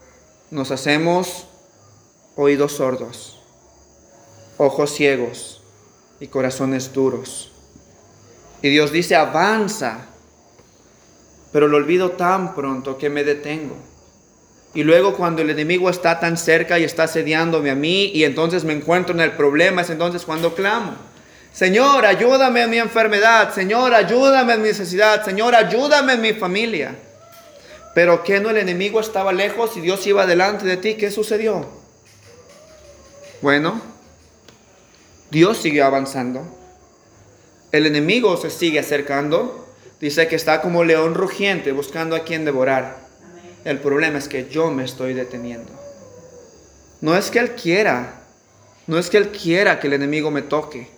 [0.50, 1.46] nos hacemos
[2.34, 3.40] oídos sordos,
[4.56, 5.62] ojos ciegos
[6.18, 7.52] y corazones duros.
[8.62, 10.06] Y Dios dice, avanza,
[11.52, 13.76] pero lo olvido tan pronto que me detengo.
[14.74, 18.64] Y luego cuando el enemigo está tan cerca y está asediándome a mí y entonces
[18.64, 20.94] me encuentro en el problema, es entonces cuando clamo.
[21.58, 23.52] Señor, ayúdame en mi enfermedad.
[23.52, 25.24] Señor, ayúdame en mi necesidad.
[25.24, 26.94] Señor, ayúdame en mi familia.
[27.96, 30.94] Pero que no el enemigo estaba lejos y Dios iba delante de ti.
[30.94, 31.66] ¿Qué sucedió?
[33.42, 33.82] Bueno,
[35.32, 36.46] Dios siguió avanzando.
[37.72, 39.66] El enemigo se sigue acercando.
[39.98, 42.98] Dice que está como león rugiente buscando a quien devorar.
[43.64, 45.72] El problema es que yo me estoy deteniendo.
[47.00, 48.20] No es que Él quiera.
[48.86, 50.97] No es que Él quiera que el enemigo me toque.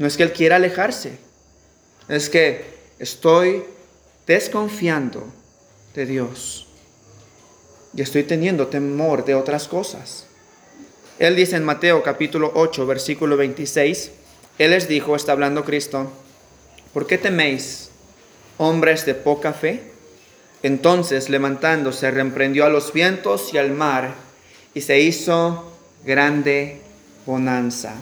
[0.00, 1.18] No es que Él quiera alejarse,
[2.08, 2.64] es que
[2.98, 3.64] estoy
[4.26, 5.30] desconfiando
[5.94, 6.68] de Dios
[7.94, 10.24] y estoy teniendo temor de otras cosas.
[11.18, 14.12] Él dice en Mateo capítulo 8, versículo 26,
[14.56, 16.10] Él les dijo, está hablando Cristo,
[16.94, 17.90] ¿por qué teméis,
[18.56, 19.82] hombres de poca fe?
[20.62, 24.14] Entonces levantándose, reemprendió a los vientos y al mar
[24.72, 25.70] y se hizo
[26.06, 26.80] grande
[27.26, 27.96] bonanza.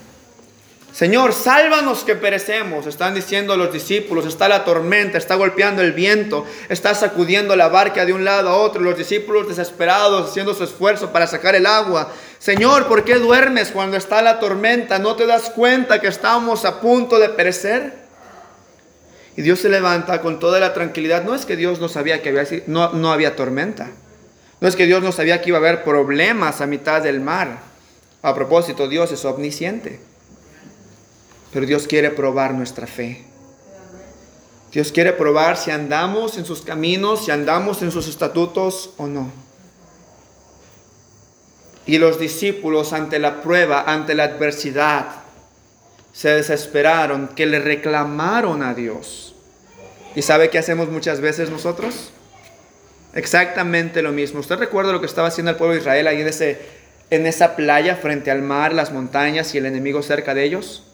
[0.98, 6.44] Señor, sálvanos que perecemos, están diciendo los discípulos, está la tormenta, está golpeando el viento,
[6.68, 11.12] está sacudiendo la barca de un lado a otro, los discípulos desesperados haciendo su esfuerzo
[11.12, 12.12] para sacar el agua.
[12.40, 14.98] Señor, ¿por qué duermes cuando está la tormenta?
[14.98, 17.92] ¿No te das cuenta que estamos a punto de perecer?
[19.36, 21.22] Y Dios se levanta con toda la tranquilidad.
[21.22, 23.92] No es que Dios no sabía que había, no, no había tormenta.
[24.60, 27.60] No es que Dios no sabía que iba a haber problemas a mitad del mar.
[28.20, 30.07] A propósito, Dios es omnisciente.
[31.52, 33.24] Pero Dios quiere probar nuestra fe.
[34.72, 39.32] Dios quiere probar si andamos en sus caminos, si andamos en sus estatutos o no.
[41.86, 45.06] Y los discípulos ante la prueba, ante la adversidad,
[46.12, 49.34] se desesperaron, que le reclamaron a Dios.
[50.14, 52.10] ¿Y sabe qué hacemos muchas veces nosotros?
[53.14, 54.40] Exactamente lo mismo.
[54.40, 56.60] ¿Usted recuerda lo que estaba haciendo el pueblo de Israel ahí en, ese,
[57.08, 60.84] en esa playa frente al mar, las montañas y el enemigo cerca de ellos?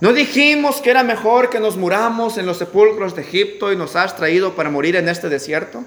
[0.00, 3.96] ¿No dijimos que era mejor que nos muramos en los sepulcros de Egipto y nos
[3.96, 5.84] has traído para morir en este desierto?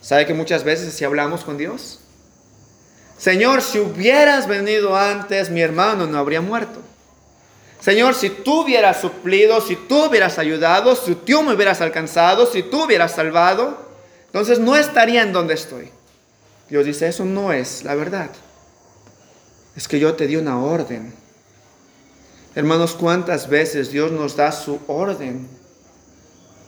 [0.00, 2.00] ¿Sabe que muchas veces si hablamos con Dios?
[3.18, 6.80] Señor, si hubieras venido antes, mi hermano no habría muerto.
[7.80, 12.62] Señor, si tú hubieras suplido, si tú hubieras ayudado, si tú me hubieras alcanzado, si
[12.62, 13.78] tú hubieras salvado,
[14.26, 15.90] entonces no estaría en donde estoy.
[16.68, 18.30] Dios dice, eso no es la verdad.
[19.76, 21.19] Es que yo te di una orden.
[22.54, 25.48] Hermanos, ¿cuántas veces Dios nos da su orden?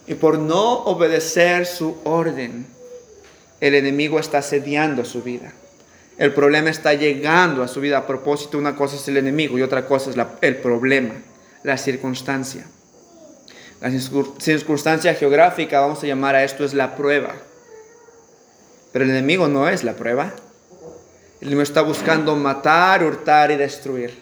[0.06, 2.66] Y por no obedecer su orden,
[3.60, 5.52] el enemigo está asediando su vida.
[6.18, 7.98] El problema está llegando a su vida.
[7.98, 11.14] A propósito, una cosa es el enemigo y otra cosa es el problema,
[11.64, 12.64] la circunstancia.
[13.80, 17.34] La circunstancia geográfica, vamos a llamar a esto, es la prueba.
[18.92, 20.32] Pero el enemigo no es la prueba.
[21.40, 24.21] El enemigo está buscando matar, hurtar y destruir.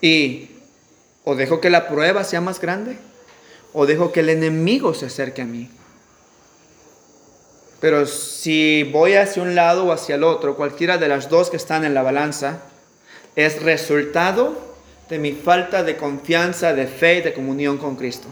[0.00, 0.50] Y
[1.24, 2.98] o dejo que la prueba sea más grande
[3.72, 5.70] o dejo que el enemigo se acerque a mí.
[7.80, 11.56] Pero si voy hacia un lado o hacia el otro, cualquiera de las dos que
[11.56, 12.60] están en la balanza,
[13.36, 14.58] es resultado
[15.08, 18.28] de mi falta de confianza, de fe y de comunión con Cristo.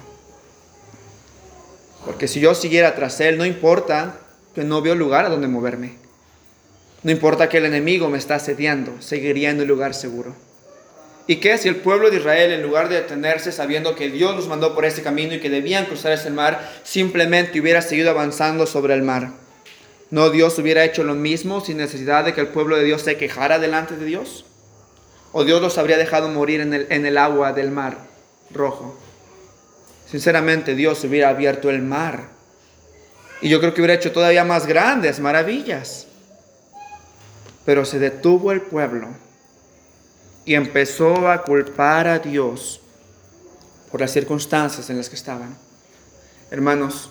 [2.04, 4.18] Porque si yo siguiera tras Él, no importa
[4.54, 5.94] que no veo lugar a donde moverme.
[7.02, 10.34] No importa que el enemigo me está asediando, seguiría en un lugar seguro.
[11.28, 14.46] ¿Y qué si el pueblo de Israel, en lugar de detenerse sabiendo que Dios los
[14.46, 18.94] mandó por ese camino y que debían cruzar ese mar, simplemente hubiera seguido avanzando sobre
[18.94, 19.30] el mar?
[20.10, 23.16] ¿No Dios hubiera hecho lo mismo sin necesidad de que el pueblo de Dios se
[23.16, 24.44] quejara delante de Dios?
[25.32, 27.98] ¿O Dios los habría dejado morir en el, en el agua del mar
[28.52, 28.96] rojo?
[30.08, 32.28] Sinceramente, Dios hubiera abierto el mar.
[33.40, 36.06] Y yo creo que hubiera hecho todavía más grandes maravillas.
[37.64, 39.08] Pero se detuvo el pueblo
[40.46, 42.80] y empezó a culpar a Dios
[43.90, 45.58] por las circunstancias en las que estaban.
[46.50, 47.10] Hermanos,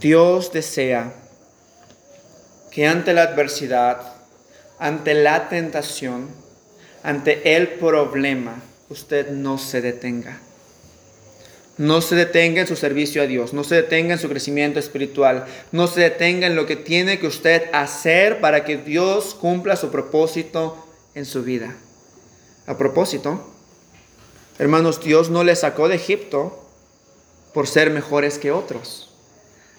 [0.00, 1.12] Dios desea
[2.70, 4.00] que ante la adversidad,
[4.78, 6.28] ante la tentación,
[7.02, 10.38] ante el problema, usted no se detenga.
[11.78, 15.46] No se detenga en su servicio a Dios, no se detenga en su crecimiento espiritual,
[15.72, 19.90] no se detenga en lo que tiene que usted hacer para que Dios cumpla su
[19.90, 20.85] propósito
[21.16, 21.74] en su vida.
[22.66, 23.40] A propósito,
[24.58, 26.62] hermanos, Dios no les sacó de Egipto
[27.54, 29.10] por ser mejores que otros.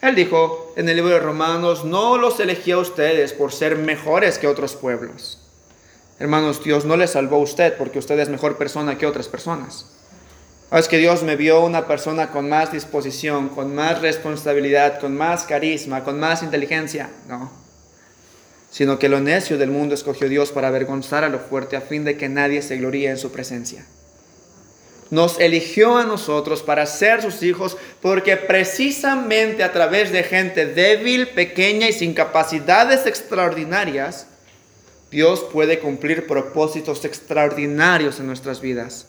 [0.01, 4.39] Él dijo en el libro de Romanos, no los elegí a ustedes por ser mejores
[4.39, 5.39] que otros pueblos.
[6.19, 9.91] Hermanos, Dios no les salvó a usted porque usted es mejor persona que otras personas.
[10.71, 15.43] Es que Dios me vio una persona con más disposición, con más responsabilidad, con más
[15.43, 17.11] carisma, con más inteligencia.
[17.27, 17.66] No
[18.77, 22.03] sino que lo necio del mundo escogió Dios para avergonzar a lo fuerte a fin
[22.03, 23.87] de que nadie se gloríe en su presencia.
[25.09, 31.29] Nos eligió a nosotros para ser sus hijos porque precisamente a través de gente débil,
[31.29, 34.27] pequeña y sin capacidades extraordinarias,
[35.09, 39.07] Dios puede cumplir propósitos extraordinarios en nuestras vidas,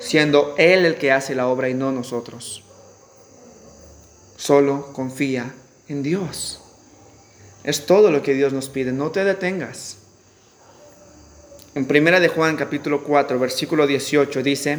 [0.00, 2.64] siendo Él el que hace la obra y no nosotros.
[4.38, 5.54] Solo confía
[5.88, 6.63] en Dios.
[7.64, 9.96] Es todo lo que Dios nos pide, no te detengas.
[11.74, 14.78] En primera de Juan capítulo 4, versículo 18 dice,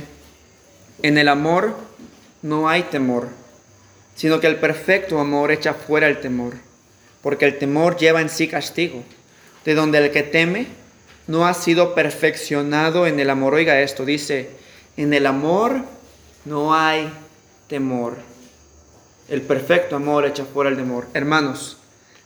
[1.01, 1.75] en el amor
[2.43, 3.27] no hay temor,
[4.15, 6.53] sino que el perfecto amor echa fuera el temor,
[7.21, 9.03] porque el temor lleva en sí castigo,
[9.65, 10.67] de donde el que teme
[11.25, 13.55] no ha sido perfeccionado en el amor.
[13.55, 14.51] Oiga esto, dice,
[14.95, 15.81] en el amor
[16.45, 17.11] no hay
[17.67, 18.15] temor.
[19.27, 21.07] El perfecto amor echa fuera el temor.
[21.15, 21.77] Hermanos,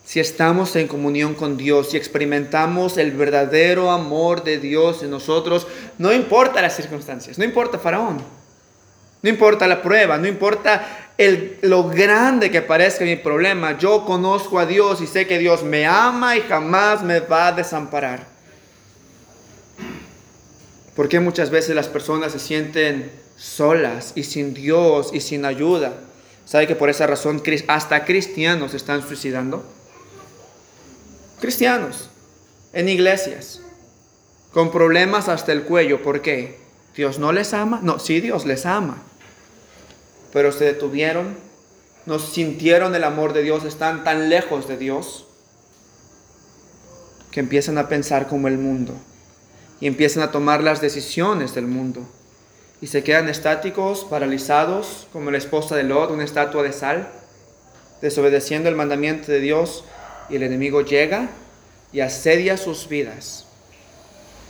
[0.09, 5.67] si estamos en comunión con Dios y experimentamos el verdadero amor de Dios en nosotros,
[5.99, 8.17] no importa las circunstancias, no importa Faraón,
[9.21, 14.57] no importa la prueba, no importa el, lo grande que parezca mi problema, yo conozco
[14.57, 18.25] a Dios y sé que Dios me ama y jamás me va a desamparar.
[20.95, 25.93] Porque muchas veces las personas se sienten solas y sin Dios y sin ayuda?
[26.45, 29.77] ¿Sabe que por esa razón hasta cristianos están suicidando?
[31.39, 32.09] Cristianos,
[32.73, 33.61] en iglesias,
[34.53, 36.01] con problemas hasta el cuello.
[36.01, 36.59] ¿Por qué?
[36.95, 37.79] ¿Dios no les ama?
[37.83, 38.97] No, sí, Dios les ama.
[40.33, 41.37] Pero se detuvieron,
[42.05, 45.25] no sintieron el amor de Dios, están tan lejos de Dios
[47.31, 48.93] que empiezan a pensar como el mundo
[49.79, 52.07] y empiezan a tomar las decisiones del mundo
[52.81, 57.09] y se quedan estáticos, paralizados, como la esposa de Lot, una estatua de sal,
[58.01, 59.83] desobedeciendo el mandamiento de Dios
[60.29, 61.29] y el enemigo llega
[61.91, 63.45] y asedia sus vidas.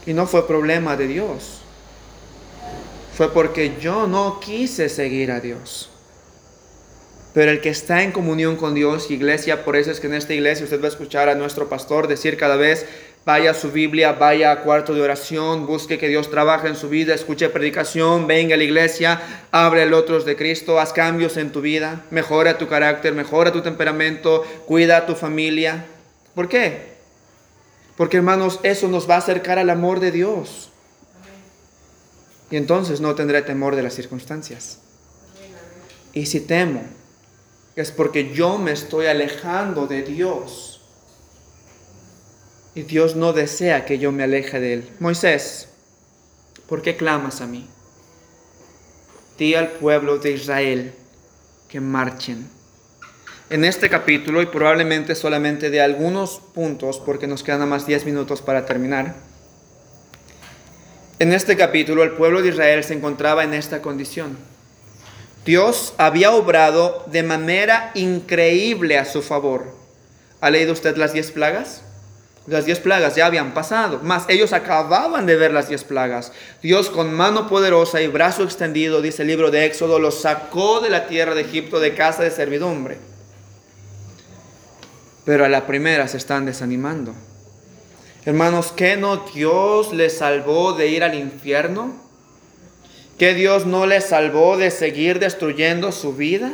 [0.06, 1.62] Y no fue problema de Dios.
[3.16, 5.90] Fue porque yo no quise seguir a Dios.
[7.34, 10.34] Pero el que está en comunión con Dios, iglesia, por eso es que en esta
[10.34, 12.88] iglesia usted va a escuchar a nuestro pastor decir cada vez,
[13.26, 16.90] vaya a su Biblia, vaya a cuarto de oración, busque que Dios trabaje en su
[16.90, 19.22] vida, escuche predicación, venga a la iglesia,
[19.52, 23.62] abre el otros de Cristo, haz cambios en tu vida, mejora tu carácter, mejora tu
[23.62, 25.86] temperamento, cuida a tu familia.
[26.34, 26.98] ¿Por qué?
[27.96, 30.72] Porque hermanos, eso nos va a acercar al amor de Dios.
[32.50, 34.80] Y entonces no tendré temor de las circunstancias.
[36.14, 36.82] Y si temo,
[37.82, 40.82] es porque yo me estoy alejando de Dios.
[42.76, 44.90] Y Dios no desea que yo me aleje de Él.
[45.00, 45.70] Moisés,
[46.68, 47.68] ¿por qué clamas a mí?
[49.38, 50.94] Di al pueblo de Israel
[51.70, 52.50] que marchen.
[53.50, 58.42] En este capítulo, y probablemente solamente de algunos puntos, porque nos quedan más 10 minutos
[58.42, 59.16] para terminar,
[61.18, 64.38] en este capítulo el pueblo de Israel se encontraba en esta condición.
[65.50, 69.74] Dios había obrado de manera increíble a su favor.
[70.42, 71.82] ¿Ha leído usted las diez plagas?
[72.46, 76.34] Las diez plagas ya habían pasado, más ellos acababan de ver las diez plagas.
[76.62, 80.92] Dios con mano poderosa y brazo extendido, dice el libro de Éxodo, los sacó de
[80.92, 83.00] la tierra de Egipto de casa de servidumbre.
[85.26, 87.16] Pero a la primera se están desanimando.
[88.24, 92.08] Hermanos, ¿qué no Dios les salvó de ir al infierno?
[93.20, 96.54] Que Dios no le salvó de seguir destruyendo su vida,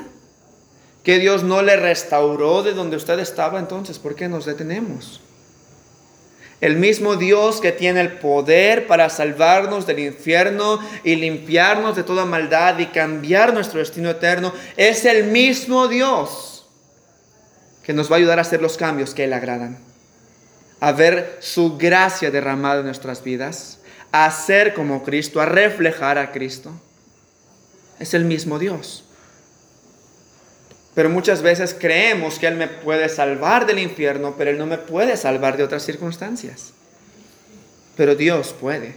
[1.04, 5.22] que Dios no le restauró de donde usted estaba, entonces, ¿por qué nos detenemos?
[6.62, 12.26] El mismo Dios que tiene el poder para salvarnos del infierno y limpiarnos de toda
[12.26, 16.66] maldad y cambiar nuestro destino eterno, es el mismo Dios
[17.84, 19.78] que nos va a ayudar a hacer los cambios que le agradan,
[20.80, 23.78] a ver su gracia derramada en nuestras vidas
[24.24, 26.72] a ser como Cristo, a reflejar a Cristo.
[28.00, 29.04] Es el mismo Dios.
[30.94, 34.78] Pero muchas veces creemos que Él me puede salvar del infierno, pero Él no me
[34.78, 36.72] puede salvar de otras circunstancias.
[37.98, 38.96] Pero Dios puede.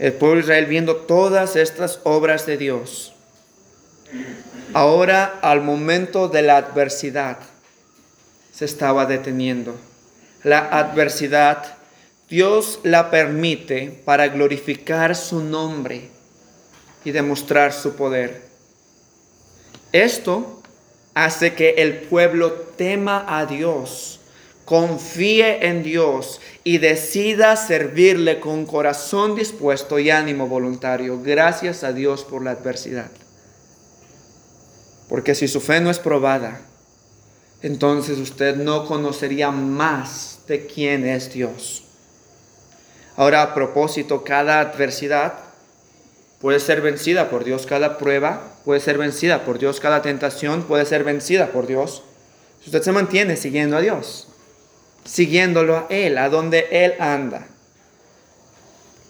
[0.00, 3.14] El pueblo de Israel viendo todas estas obras de Dios.
[4.74, 7.38] Ahora al momento de la adversidad
[8.52, 9.76] se estaba deteniendo.
[10.42, 11.77] La adversidad
[12.28, 16.10] Dios la permite para glorificar su nombre
[17.04, 18.42] y demostrar su poder.
[19.92, 20.60] Esto
[21.14, 24.20] hace que el pueblo tema a Dios,
[24.66, 31.22] confíe en Dios y decida servirle con corazón dispuesto y ánimo voluntario.
[31.22, 33.10] Gracias a Dios por la adversidad.
[35.08, 36.60] Porque si su fe no es probada,
[37.62, 41.87] entonces usted no conocería más de quién es Dios.
[43.18, 45.40] Ahora, a propósito, cada adversidad
[46.40, 50.86] puede ser vencida por Dios, cada prueba puede ser vencida por Dios, cada tentación puede
[50.86, 52.04] ser vencida por Dios.
[52.60, 54.28] Si usted se mantiene siguiendo a Dios,
[55.04, 57.48] siguiéndolo a Él, a donde Él anda.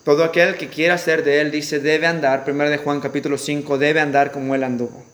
[0.06, 3.76] Todo aquel que quiera ser de Él, dice, debe andar, primero de Juan capítulo 5,
[3.76, 5.04] debe andar como Él anduvo.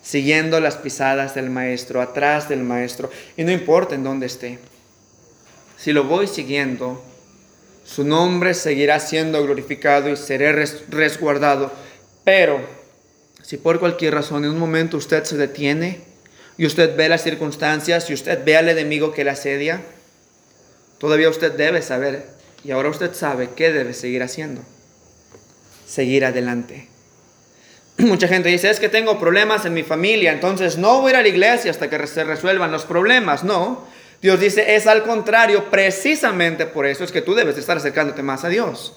[0.00, 3.10] Siguiendo las pisadas del Maestro, atrás del Maestro.
[3.36, 4.58] Y no importa en dónde esté.
[5.76, 7.02] Si lo voy siguiendo,
[7.86, 11.72] su nombre seguirá siendo glorificado y seré resguardado.
[12.24, 12.60] Pero
[13.42, 16.00] si por cualquier razón en un momento usted se detiene
[16.58, 19.82] y usted ve las circunstancias y usted ve al enemigo que le asedia,
[20.98, 22.26] todavía usted debe saber
[22.64, 24.62] y ahora usted sabe qué debe seguir haciendo.
[25.86, 26.88] Seguir adelante.
[27.98, 31.16] Mucha gente dice, es que tengo problemas en mi familia, entonces no voy a ir
[31.16, 33.44] a la iglesia hasta que se resuelvan los problemas.
[33.44, 33.86] No,
[34.22, 38.44] Dios dice, es al contrario, precisamente por eso es que tú debes estar acercándote más
[38.44, 38.94] a Dios.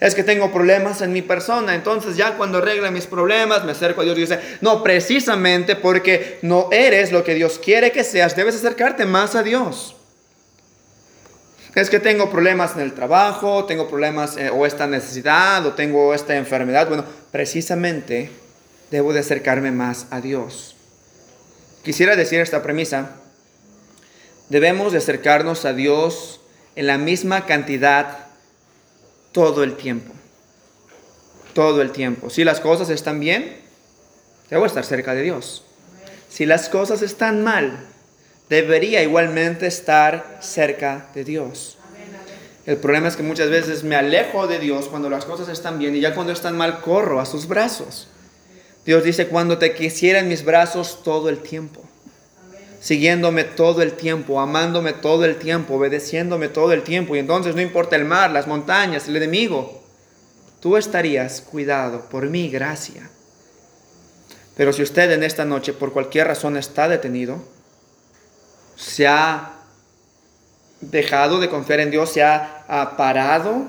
[0.00, 4.00] Es que tengo problemas en mi persona, entonces ya cuando arregle mis problemas me acerco
[4.00, 8.34] a Dios y dice, no, precisamente porque no eres lo que Dios quiere que seas,
[8.34, 9.94] debes acercarte más a Dios.
[11.74, 16.12] Es que tengo problemas en el trabajo, tengo problemas eh, o esta necesidad o tengo
[16.12, 16.86] esta enfermedad.
[16.86, 18.30] Bueno, precisamente
[18.90, 20.76] debo de acercarme más a Dios.
[21.82, 23.21] Quisiera decir esta premisa
[24.52, 26.42] debemos de acercarnos a Dios
[26.76, 28.26] en la misma cantidad
[29.32, 30.12] todo el tiempo.
[31.54, 32.28] Todo el tiempo.
[32.28, 33.56] Si las cosas están bien,
[34.50, 35.64] debo estar cerca de Dios.
[36.28, 37.86] Si las cosas están mal,
[38.50, 41.78] debería igualmente estar cerca de Dios.
[42.66, 45.96] El problema es que muchas veces me alejo de Dios cuando las cosas están bien
[45.96, 48.08] y ya cuando están mal corro a sus brazos.
[48.84, 51.88] Dios dice, cuando te quisiera en mis brazos todo el tiempo
[52.82, 57.14] siguiéndome todo el tiempo, amándome todo el tiempo, obedeciéndome todo el tiempo.
[57.14, 59.84] Y entonces no importa el mar, las montañas, el enemigo,
[60.58, 63.08] tú estarías cuidado por mi gracia.
[64.56, 67.44] Pero si usted en esta noche por cualquier razón está detenido,
[68.74, 69.52] se ha
[70.80, 73.66] dejado de confiar en Dios, se ha, ha parado,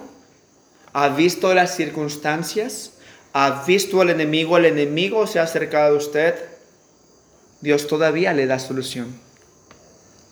[0.92, 2.94] ha visto las circunstancias,
[3.32, 6.53] ha visto al enemigo, el enemigo se ha acercado a usted,
[7.64, 9.08] Dios todavía le da solución.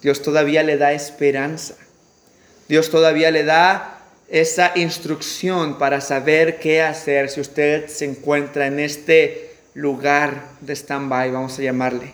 [0.02, 1.76] Dios todavía le da esperanza.
[2.68, 8.82] Dios todavía le da esa instrucción para saber qué hacer si usted se encuentra en
[8.82, 12.14] este lugar de stand-by, vamos a llamarle.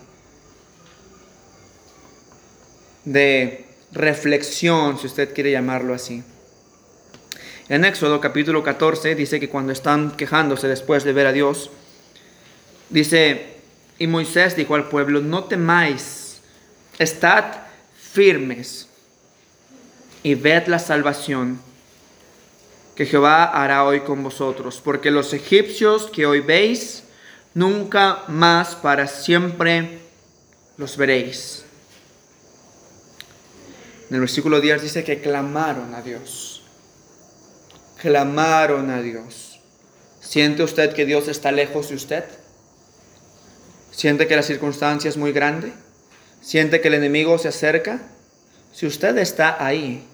[3.06, 6.24] De reflexión, si usted quiere llamarlo así.
[7.70, 11.72] En Éxodo capítulo 14 dice que cuando están quejándose después de ver a Dios,
[12.92, 13.57] dice,
[14.00, 16.42] y Moisés dijo al pueblo, no temáis,
[17.00, 17.46] estad
[18.00, 18.88] firmes
[20.24, 21.60] y ved la salvación
[22.96, 27.04] que Jehová hará hoy con vosotros, porque los egipcios que hoy veis,
[27.54, 30.00] nunca más para siempre
[30.78, 31.64] los veréis.
[34.10, 36.64] En el versículo 10 dice que clamaron a Dios.
[38.02, 39.60] Clamaron a Dios.
[40.20, 42.26] ¿Siente usted que Dios está lejos de usted?
[43.98, 45.74] ¿Siente que la circunstancia es muy grande?
[46.40, 48.00] ¿Siente que el enemigo se acerca?
[48.72, 50.06] Si usted está ahí,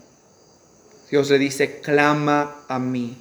[1.11, 3.17] Dios le dice, clama a mí.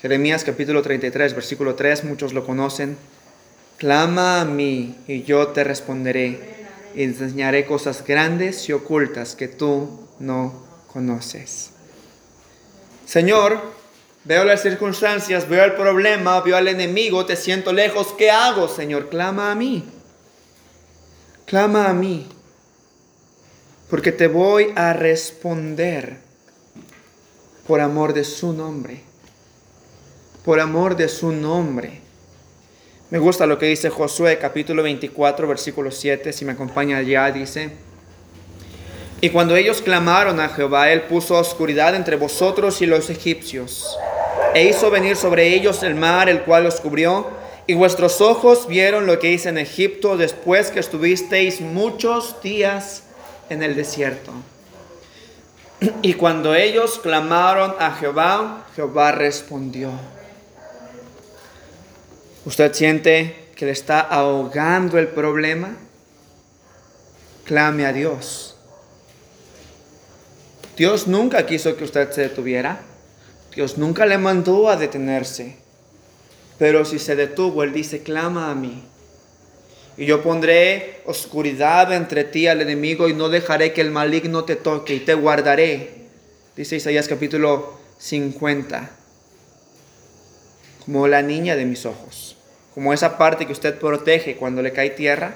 [0.00, 2.96] Jeremías capítulo 33, versículo 3, muchos lo conocen.
[3.78, 6.38] Clama a mí y yo te responderé
[6.94, 11.70] y enseñaré cosas grandes y ocultas que tú no conoces.
[13.06, 13.60] Señor,
[14.28, 18.08] veo las circunstancias, veo el problema, veo al enemigo, te siento lejos.
[18.18, 19.08] ¿Qué hago, Señor?
[19.08, 19.82] Clama a mí.
[21.46, 22.28] Clama a mí.
[23.88, 26.18] Porque te voy a responder
[27.66, 29.00] por amor de su nombre.
[30.44, 32.02] Por amor de su nombre.
[33.08, 37.70] Me gusta lo que dice Josué capítulo 24 versículo 7, si me acompaña allá, dice,
[39.20, 43.98] y cuando ellos clamaron a Jehová, él puso oscuridad entre vosotros y los egipcios,
[44.54, 47.26] e hizo venir sobre ellos el mar, el cual los cubrió,
[47.66, 53.02] y vuestros ojos vieron lo que hice en Egipto después que estuvisteis muchos días
[53.50, 54.32] en el desierto.
[56.02, 59.90] Y cuando ellos clamaron a Jehová, Jehová respondió.
[62.44, 65.76] ¿Usted siente que le está ahogando el problema?
[67.44, 68.56] Clame a Dios.
[70.76, 72.80] Dios nunca quiso que usted se detuviera.
[73.58, 75.56] Dios nunca le mandó a detenerse.
[76.60, 78.84] Pero si se detuvo, Él dice, clama a mí.
[79.96, 84.54] Y yo pondré oscuridad entre ti al enemigo y no dejaré que el maligno te
[84.54, 86.04] toque y te guardaré.
[86.54, 88.90] Dice Isaías capítulo 50.
[90.84, 92.36] Como la niña de mis ojos
[92.74, 95.34] como esa parte que usted protege cuando le cae tierra,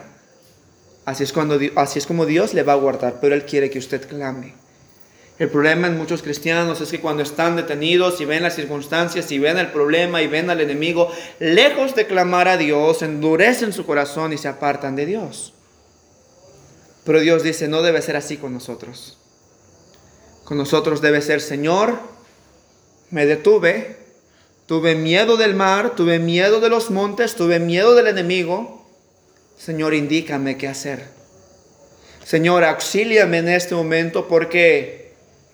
[1.05, 3.81] así es, cuando, así es como Dios le va a guardar, pero Él quiere que
[3.81, 4.62] usted clame.
[5.43, 9.40] El problema en muchos cristianos es que cuando están detenidos y ven las circunstancias y
[9.40, 14.32] ven el problema y ven al enemigo, lejos de clamar a Dios, endurecen su corazón
[14.32, 15.53] y se apartan de Dios.
[17.03, 19.18] Pero Dios dice, no debe ser así con nosotros.
[20.45, 21.99] Con nosotros debe ser, Señor,
[23.11, 23.97] me detuve,
[24.68, 28.86] Tuve miedo del mar, tuve miedo de los montes, tuve miedo del enemigo.
[29.59, 31.09] Señor, indícame qué hacer.
[32.24, 35.02] Señor, auxíliame en este momento porque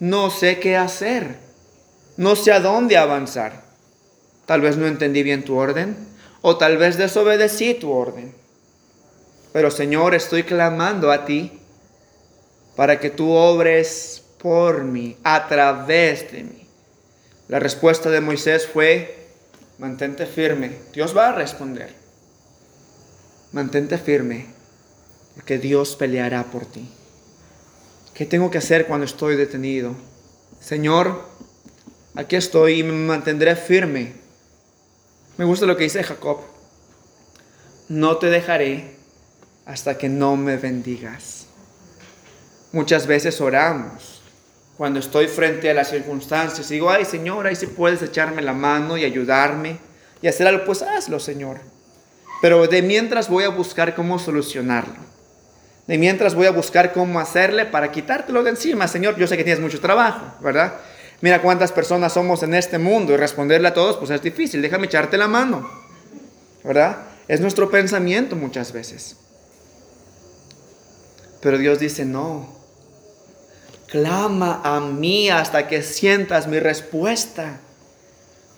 [0.00, 1.36] no sé qué hacer.
[2.16, 3.62] No sé a dónde avanzar.
[4.46, 5.96] Tal vez no entendí bien tu orden
[6.40, 8.34] o tal vez desobedecí tu orden.
[9.52, 11.60] Pero Señor, estoy clamando a ti
[12.76, 16.68] para que tú obres por mí, a través de mí.
[17.48, 19.28] La respuesta de Moisés fue,
[19.78, 21.92] mantente firme, Dios va a responder.
[23.52, 24.46] Mantente firme,
[25.34, 26.88] porque Dios peleará por ti.
[28.18, 29.94] ¿Qué tengo que hacer cuando estoy detenido?
[30.58, 31.24] Señor,
[32.16, 34.12] aquí estoy y me mantendré firme.
[35.36, 36.40] Me gusta lo que dice Jacob.
[37.88, 38.96] No te dejaré
[39.66, 41.46] hasta que no me bendigas.
[42.72, 44.20] Muchas veces oramos
[44.76, 48.98] cuando estoy frente a las circunstancias, digo, ay Señor, ahí si puedes echarme la mano
[48.98, 49.78] y ayudarme
[50.20, 51.60] y hacer algo, pues hazlo, Señor.
[52.42, 55.17] Pero de mientras voy a buscar cómo solucionarlo.
[55.88, 59.16] De mientras voy a buscar cómo hacerle para quitártelo de encima, Señor.
[59.16, 60.74] Yo sé que tienes mucho trabajo, ¿verdad?
[61.22, 64.62] Mira cuántas personas somos en este mundo y responderle a todos, pues es difícil.
[64.62, 65.68] Déjame echarte la mano,
[66.62, 66.98] ¿verdad?
[67.26, 69.16] Es nuestro pensamiento muchas veces.
[71.40, 72.58] Pero Dios dice, no,
[73.88, 77.58] Clama a mí hasta que sientas mi respuesta.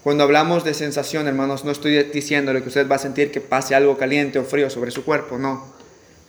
[0.03, 3.77] Cuando hablamos de sensación, hermanos, no estoy diciéndole que usted va a sentir que pase
[3.77, 5.80] algo caliente o frío sobre su cuerpo, no.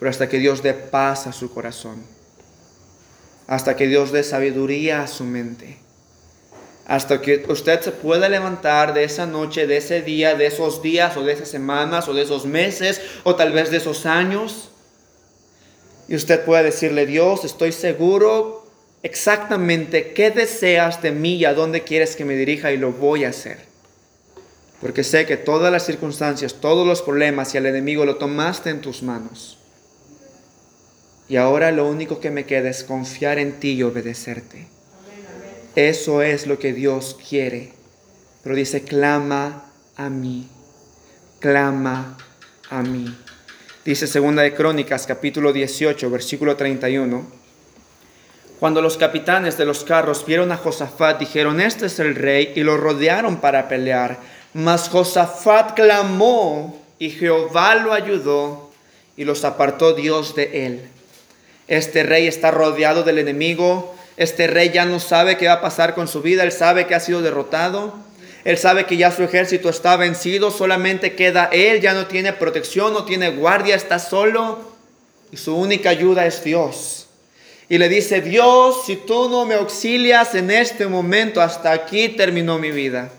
[0.01, 2.03] Pero hasta que Dios dé paz a su corazón.
[3.45, 5.77] Hasta que Dios dé sabiduría a su mente.
[6.87, 11.15] Hasta que usted se pueda levantar de esa noche, de ese día, de esos días
[11.17, 14.71] o de esas semanas o de esos meses o tal vez de esos años.
[16.07, 18.65] Y usted pueda decirle, Dios, estoy seguro
[19.03, 23.23] exactamente qué deseas de mí y a dónde quieres que me dirija y lo voy
[23.23, 23.59] a hacer.
[24.81, 28.81] Porque sé que todas las circunstancias, todos los problemas y al enemigo lo tomaste en
[28.81, 29.59] tus manos.
[31.31, 34.67] Y ahora lo único que me queda es confiar en ti y obedecerte.
[35.77, 37.71] Eso es lo que Dios quiere.
[38.43, 40.49] Pero dice, clama a mí,
[41.39, 42.17] clama
[42.69, 43.17] a mí.
[43.85, 47.25] Dice segunda de Crónicas capítulo 18, versículo 31.
[48.59, 52.59] Cuando los capitanes de los carros vieron a Josafat, dijeron, este es el rey, y
[52.59, 54.19] lo rodearon para pelear.
[54.53, 58.69] Mas Josafat clamó, y Jehová lo ayudó,
[59.15, 60.89] y los apartó Dios de él.
[61.71, 65.95] Este rey está rodeado del enemigo, este rey ya no sabe qué va a pasar
[65.95, 67.95] con su vida, él sabe que ha sido derrotado,
[68.43, 72.91] él sabe que ya su ejército está vencido, solamente queda él, ya no tiene protección,
[72.91, 74.59] no tiene guardia, está solo,
[75.31, 77.07] y su única ayuda es Dios.
[77.69, 82.59] Y le dice, Dios, si tú no me auxilias en este momento, hasta aquí terminó
[82.59, 83.13] mi vida.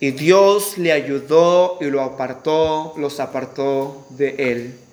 [0.00, 4.85] Y Dios le ayudó y lo apartó, los apartó de él.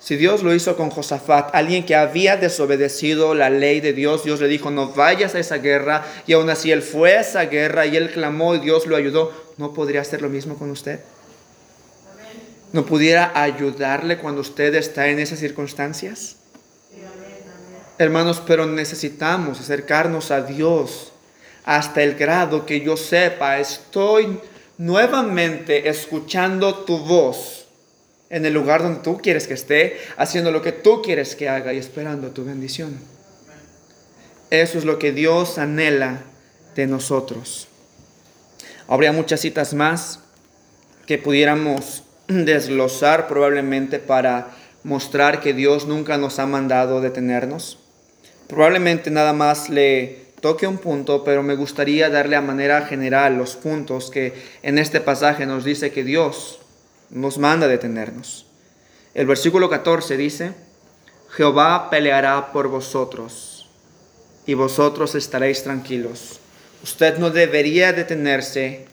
[0.00, 4.40] Si Dios lo hizo con Josafat, alguien que había desobedecido la ley de Dios, Dios
[4.40, 7.86] le dijo, no vayas a esa guerra, y aún así él fue a esa guerra
[7.86, 11.00] y él clamó y Dios lo ayudó, ¿no podría hacer lo mismo con usted?
[12.72, 16.36] ¿No pudiera ayudarle cuando usted está en esas circunstancias?
[17.98, 21.12] Hermanos, pero necesitamos acercarnos a Dios
[21.64, 24.38] hasta el grado que yo sepa, estoy
[24.78, 27.67] nuevamente escuchando tu voz
[28.30, 31.72] en el lugar donde tú quieres que esté, haciendo lo que tú quieres que haga
[31.72, 32.98] y esperando tu bendición.
[34.50, 36.22] Eso es lo que Dios anhela
[36.74, 37.68] de nosotros.
[38.86, 40.20] Habría muchas citas más
[41.06, 44.48] que pudiéramos desglosar probablemente para
[44.84, 47.78] mostrar que Dios nunca nos ha mandado detenernos.
[48.46, 53.56] Probablemente nada más le toque un punto, pero me gustaría darle a manera general los
[53.56, 56.60] puntos que en este pasaje nos dice que Dios
[57.10, 58.46] nos manda detenernos.
[59.14, 60.54] El versículo 14 dice,
[61.30, 63.68] Jehová peleará por vosotros
[64.46, 66.40] y vosotros estaréis tranquilos.
[66.82, 68.86] Usted no debería detenerse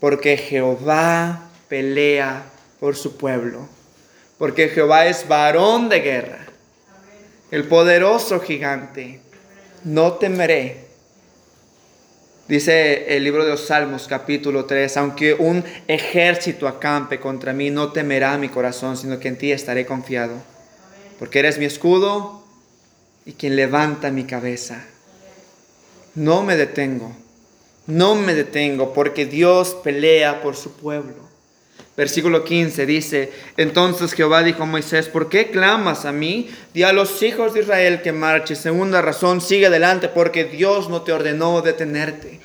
[0.00, 2.44] porque Jehová pelea
[2.80, 3.68] por su pueblo,
[4.38, 6.42] porque Jehová es varón de guerra
[7.52, 9.20] el poderoso gigante.
[9.84, 10.81] No temeré.
[12.48, 17.92] Dice el libro de los Salmos capítulo 3, aunque un ejército acampe contra mí, no
[17.92, 20.34] temerá mi corazón, sino que en ti estaré confiado.
[21.20, 22.42] Porque eres mi escudo
[23.24, 24.84] y quien levanta mi cabeza.
[26.16, 27.12] No me detengo,
[27.86, 31.31] no me detengo, porque Dios pelea por su pueblo.
[31.94, 36.48] Versículo 15 dice, entonces Jehová dijo a Moisés, ¿por qué clamas a mí?
[36.72, 38.54] Di a los hijos de Israel que marche.
[38.54, 42.40] Segunda razón, sigue adelante porque Dios no te ordenó detenerte.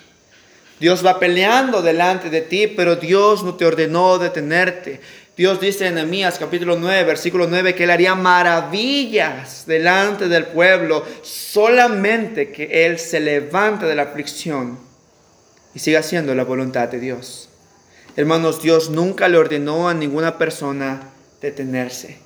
[0.81, 4.99] Dios va peleando delante de ti, pero Dios no te ordenó detenerte.
[5.37, 11.05] Dios dice en Nehemías capítulo 9, versículo 9, que Él haría maravillas delante del pueblo,
[11.21, 14.77] solamente que Él se levante de la aflicción
[15.73, 17.46] y siga haciendo la voluntad de Dios.
[18.17, 22.17] Hermanos, Dios nunca le ordenó a ninguna persona detenerse.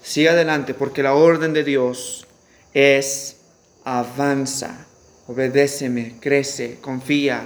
[0.00, 2.28] Sigue adelante porque la orden de Dios
[2.72, 3.38] es
[3.82, 4.86] avanza,
[5.26, 7.44] obedéceme, crece, confía.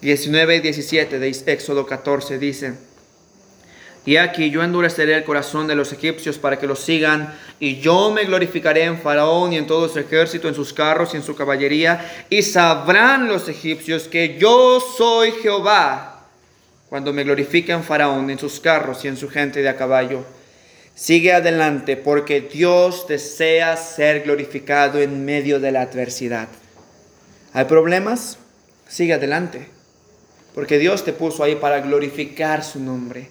[0.00, 2.74] 19 y 17 de Éxodo 14 dice,
[4.04, 8.10] y aquí yo endureceré el corazón de los egipcios para que los sigan, y yo
[8.10, 11.36] me glorificaré en Faraón y en todo su ejército, en sus carros y en su
[11.36, 16.16] caballería, y sabrán los egipcios que yo soy Jehová
[16.88, 20.24] cuando me glorifiquen Faraón en sus carros y en su gente de a caballo.
[20.94, 26.48] Sigue adelante porque Dios desea ser glorificado en medio de la adversidad.
[27.52, 28.38] ¿Hay problemas?
[28.88, 29.68] Sigue adelante.
[30.54, 33.28] Porque Dios te puso ahí para glorificar su nombre.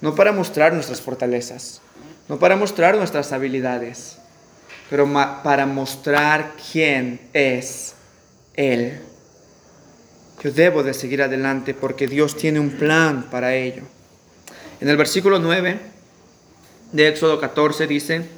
[0.00, 1.80] No para mostrar nuestras fortalezas.
[2.28, 4.18] No para mostrar nuestras habilidades.
[4.90, 5.10] Pero
[5.42, 7.94] para mostrar quién es
[8.54, 9.00] Él.
[10.44, 13.82] Yo debo de seguir adelante porque Dios tiene un plan para ello.
[14.78, 15.78] En el versículo 9
[16.92, 18.28] de Éxodo 14 dice,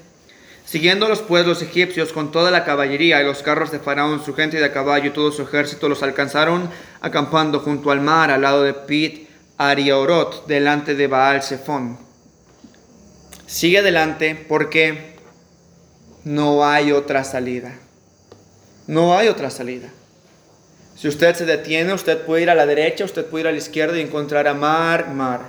[0.65, 4.57] Siguiendo pues los egipcios con toda la caballería y los carros de Faraón, su gente
[4.59, 8.63] de a caballo y todo su ejército, los alcanzaron acampando junto al mar al lado
[8.63, 9.29] de Pit
[9.59, 11.99] Ariorot, delante de Baal Zephon.
[13.47, 15.17] Sigue adelante porque
[16.23, 17.75] no hay otra salida.
[18.87, 19.91] No hay otra salida.
[20.97, 23.59] Si usted se detiene, usted puede ir a la derecha, usted puede ir a la
[23.59, 25.43] izquierda y encontrará mar, mar.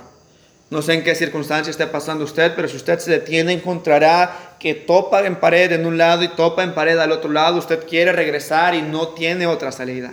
[0.70, 4.74] No sé en qué circunstancia esté pasando usted, pero si usted se detiene, encontrará que
[4.74, 7.56] topa en pared en un lado y topa en pared al otro lado.
[7.56, 10.12] Usted quiere regresar y no tiene otra salida.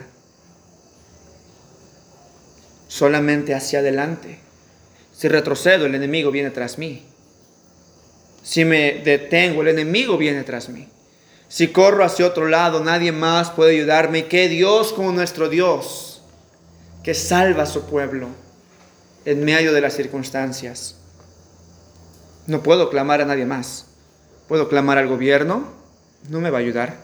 [2.88, 4.40] Solamente hacia adelante.
[5.12, 7.04] Si retrocedo, el enemigo viene tras mí.
[8.42, 10.88] Si me detengo, el enemigo viene tras mí.
[11.56, 14.26] Si corro hacia otro lado, nadie más puede ayudarme.
[14.26, 16.22] Que Dios como nuestro Dios,
[17.01, 18.28] que salva a su pueblo
[19.24, 20.97] en medio de las circunstancias.
[22.45, 23.86] No puedo clamar a nadie más.
[24.49, 25.70] Puedo clamar al gobierno,
[26.28, 26.97] no me va a ayudar.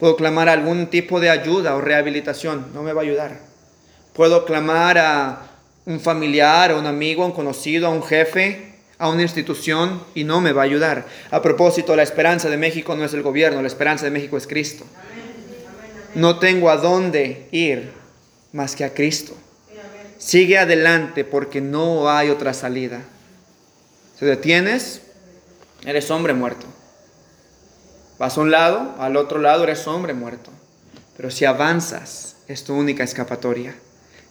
[0.00, 3.38] Puedo clamar a algún tipo de ayuda o rehabilitación, no me va a ayudar.
[4.12, 5.42] Puedo clamar a
[5.86, 10.24] un familiar, a un amigo, a un conocido, a un jefe, a una institución y
[10.24, 11.06] no me va a ayudar.
[11.30, 14.46] A propósito, la esperanza de México no es el gobierno, la esperanza de México es
[14.46, 14.84] Cristo.
[16.14, 17.92] No tengo a dónde ir
[18.52, 19.36] más que a Cristo.
[20.18, 23.02] Sigue adelante porque no hay otra salida.
[24.18, 25.02] Si detienes,
[25.84, 26.66] eres hombre muerto.
[28.18, 30.50] Vas a un lado, al otro lado eres hombre muerto.
[31.16, 33.74] Pero si avanzas, es tu única escapatoria,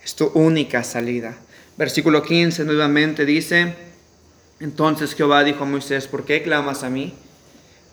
[0.04, 1.36] es tu única salida.
[1.78, 3.76] Versículo 15 nuevamente dice,
[4.64, 7.14] entonces Jehová dijo a Moisés, ¿por qué clamas a mí?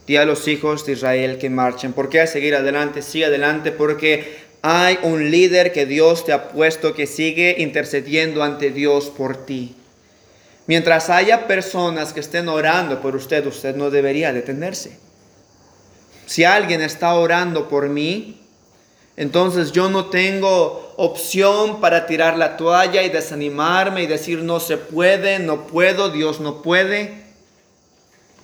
[0.07, 1.93] Di a los hijos de Israel que marchen.
[1.93, 3.03] ¿Por qué seguir adelante?
[3.03, 8.71] Sigue adelante porque hay un líder que Dios te ha puesto que sigue intercediendo ante
[8.71, 9.75] Dios por ti.
[10.68, 14.97] Mientras haya personas que estén orando por usted, usted no debería detenerse.
[16.27, 18.41] Si alguien está orando por mí,
[19.21, 24.79] entonces yo no tengo opción para tirar la toalla y desanimarme y decir no se
[24.79, 27.23] puede, no puedo, Dios no puede.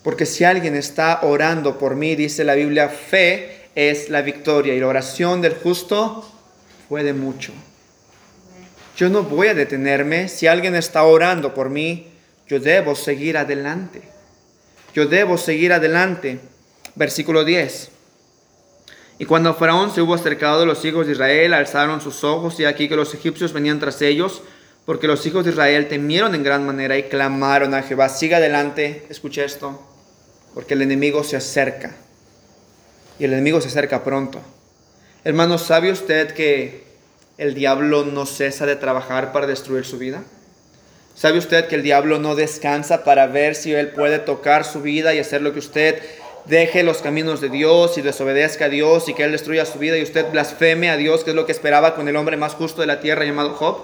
[0.03, 4.81] Porque si alguien está orando por mí, dice la Biblia, fe es la victoria y
[4.81, 6.31] la oración del justo
[6.91, 7.55] puede mucho.
[8.99, 10.29] Yo no voy a detenerme.
[10.29, 12.09] Si alguien está orando por mí,
[12.49, 14.03] yo debo seguir adelante.
[14.93, 16.39] Yo debo seguir adelante.
[16.97, 17.96] Versículo 10.
[19.19, 22.89] Y cuando Faraón se hubo acercado, los hijos de Israel alzaron sus ojos y aquí
[22.89, 24.43] que los egipcios venían tras ellos,
[24.85, 28.09] porque los hijos de Israel temieron en gran manera y clamaron a Jehová.
[28.11, 29.81] Siga adelante, escuche esto,
[30.55, 31.97] porque el enemigo se acerca
[33.19, 34.41] y el enemigo se acerca pronto.
[35.25, 36.85] Hermano, ¿sabe usted que
[37.39, 40.23] el diablo no cesa de trabajar para destruir su vida?
[41.15, 45.15] ¿Sabe usted que el diablo no descansa para ver si él puede tocar su vida
[45.15, 46.03] y hacer lo que usted
[46.49, 49.97] deje los caminos de Dios y desobedezca a Dios y que él destruya su vida
[49.97, 52.81] y usted blasfeme a Dios, que es lo que esperaba con el hombre más justo
[52.81, 53.79] de la tierra llamado Job?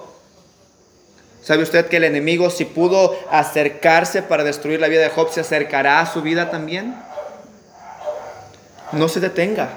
[1.42, 5.40] ¿Sabe usted que el enemigo si pudo acercarse para destruir la vida de Job, se
[5.40, 6.94] acercará a su vida también?
[8.92, 9.70] no se detenga.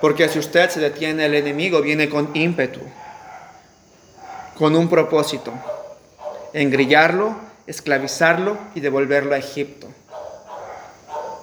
[0.00, 2.80] Porque si usted se detiene, el enemigo viene con ímpetu,
[4.58, 5.52] con un propósito,
[6.52, 7.36] engrillarlo,
[7.66, 9.88] esclavizarlo y devolverlo a Egipto,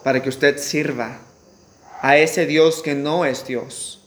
[0.03, 1.19] para que usted sirva
[2.01, 4.01] a ese Dios que no es Dios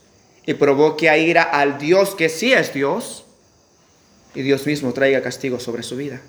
[0.44, 3.24] y provoque a ira al Dios que sí es Dios
[4.34, 6.20] y Dios mismo traiga castigo sobre su vida.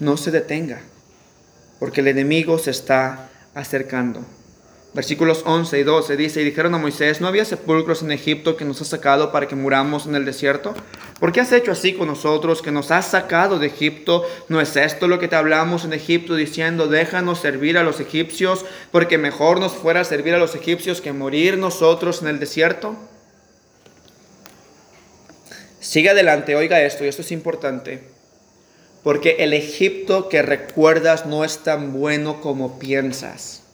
[0.00, 0.80] No se detenga,
[1.78, 4.24] porque el enemigo se está acercando.
[4.96, 8.64] Versículos 11 y 12 dice, y dijeron a Moisés, ¿no había sepulcros en Egipto que
[8.64, 10.74] nos has sacado para que muramos en el desierto?
[11.20, 14.24] ¿Por qué has hecho así con nosotros que nos has sacado de Egipto?
[14.48, 18.64] ¿No es esto lo que te hablamos en Egipto diciendo, déjanos servir a los egipcios,
[18.90, 22.96] porque mejor nos fuera servir a los egipcios que morir nosotros en el desierto?
[25.78, 28.02] Sigue adelante, oiga esto, y esto es importante,
[29.02, 33.65] porque el Egipto que recuerdas no es tan bueno como piensas.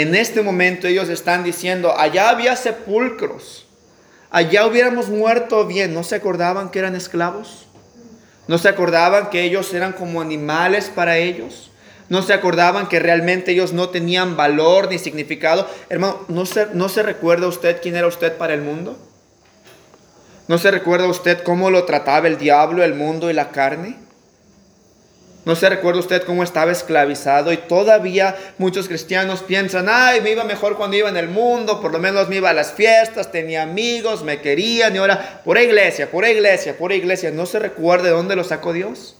[0.00, 3.66] En este momento ellos están diciendo, allá había sepulcros,
[4.30, 5.92] allá hubiéramos muerto bien.
[5.92, 7.66] ¿No se acordaban que eran esclavos?
[8.46, 11.72] ¿No se acordaban que ellos eran como animales para ellos?
[12.08, 15.68] ¿No se acordaban que realmente ellos no tenían valor ni significado?
[15.88, 18.96] Hermano, ¿no se, ¿no se recuerda usted quién era usted para el mundo?
[20.46, 23.96] ¿No se recuerda usted cómo lo trataba el diablo, el mundo y la carne?
[25.48, 27.54] ¿No se recuerda usted cómo estaba esclavizado?
[27.54, 31.90] Y todavía muchos cristianos piensan, ay, me iba mejor cuando iba en el mundo, por
[31.90, 36.10] lo menos me iba a las fiestas, tenía amigos, me querían, y ahora, por iglesia,
[36.10, 37.30] por iglesia, por iglesia.
[37.30, 39.16] ¿No se recuerda de dónde lo sacó Dios?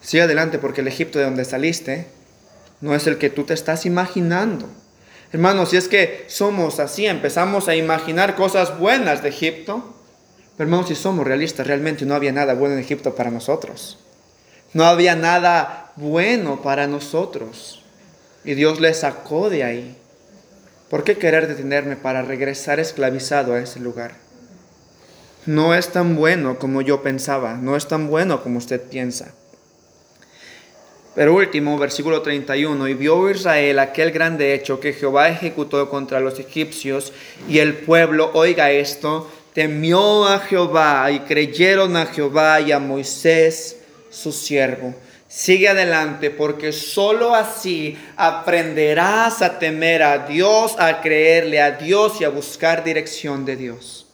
[0.00, 2.06] Sigue adelante, porque el Egipto de donde saliste
[2.80, 4.66] no es el que tú te estás imaginando.
[5.30, 9.94] Hermanos, si es que somos así, empezamos a imaginar cosas buenas de Egipto,
[10.56, 13.98] pero hermanos, si somos realistas, realmente no había nada bueno en Egipto para nosotros.
[14.76, 17.82] No había nada bueno para nosotros.
[18.44, 19.96] Y Dios le sacó de ahí.
[20.90, 24.12] ¿Por qué querer detenerme para regresar esclavizado a ese lugar?
[25.46, 29.32] No es tan bueno como yo pensaba, no es tan bueno como usted piensa.
[31.14, 36.38] Pero último, versículo 31, y vio Israel aquel grande hecho que Jehová ejecutó contra los
[36.38, 37.14] egipcios,
[37.48, 43.76] y el pueblo, oiga esto, temió a Jehová y creyeron a Jehová y a Moisés,
[44.16, 44.94] su siervo.
[45.28, 52.24] Sigue adelante porque sólo así aprenderás a temer a Dios, a creerle a Dios y
[52.24, 54.06] a buscar dirección de Dios.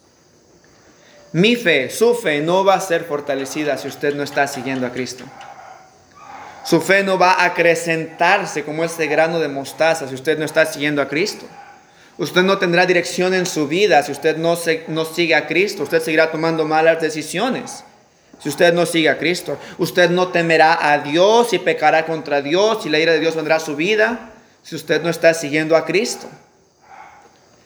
[1.33, 4.93] Mi fe, su fe no va a ser fortalecida si usted no está siguiendo a
[4.93, 5.25] Cristo.
[6.65, 10.67] Su fe no va a acrecentarse como ese grano de mostaza si usted no está
[10.67, 11.47] siguiendo a Cristo.
[12.19, 15.85] Usted no tendrá dirección en su vida si usted no, se, no sigue a Cristo.
[15.85, 17.85] Usted seguirá tomando malas decisiones
[18.43, 19.59] si usted no sigue a Cristo.
[19.79, 23.57] Usted no temerá a Dios y pecará contra Dios y la ira de Dios vendrá
[23.57, 24.33] a su vida
[24.63, 26.29] si usted no está siguiendo a Cristo.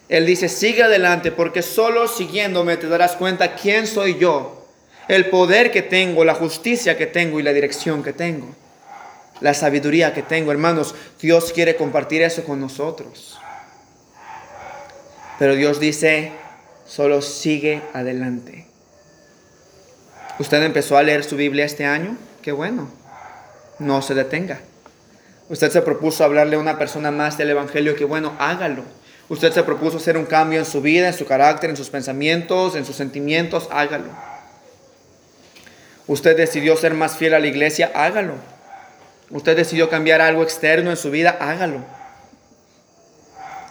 [0.09, 4.66] Él dice, sigue adelante porque solo siguiéndome te darás cuenta quién soy yo,
[5.09, 8.55] el poder que tengo, la justicia que tengo y la dirección que tengo
[9.41, 10.53] la sabiduría que tengo.
[10.53, 13.39] Hermanos, Dios quiere compartir eso con nosotros.
[15.39, 16.33] Pero Dios dice,
[16.87, 18.66] solo sigue adelante.
[20.39, 22.16] ¿Usted empezó a leer su Biblia este año?
[22.43, 22.91] Qué bueno.
[23.78, 24.61] No se detenga.
[25.49, 28.82] Usted se propuso hablarle a una persona más del Evangelio, qué bueno, hágalo.
[29.28, 32.76] Usted se propuso hacer un cambio en su vida, en su carácter, en sus pensamientos,
[32.76, 34.11] en sus sentimientos, hágalo.
[36.07, 38.34] Usted decidió ser más fiel a la iglesia, hágalo.
[39.30, 41.84] Usted decidió cambiar algo externo en su vida, hágalo.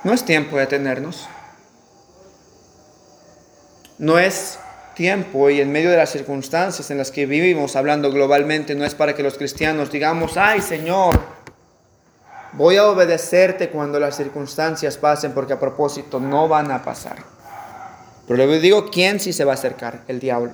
[0.03, 1.27] No es tiempo de detenernos.
[3.97, 4.59] No es
[4.95, 8.95] tiempo y en medio de las circunstancias en las que vivimos, hablando globalmente, no es
[8.95, 11.19] para que los cristianos digamos, ay Señor,
[12.53, 17.17] voy a obedecerte cuando las circunstancias pasen, porque a propósito no van a pasar.
[18.27, 20.03] Pero le digo, ¿quién sí se va a acercar?
[20.07, 20.53] El diablo.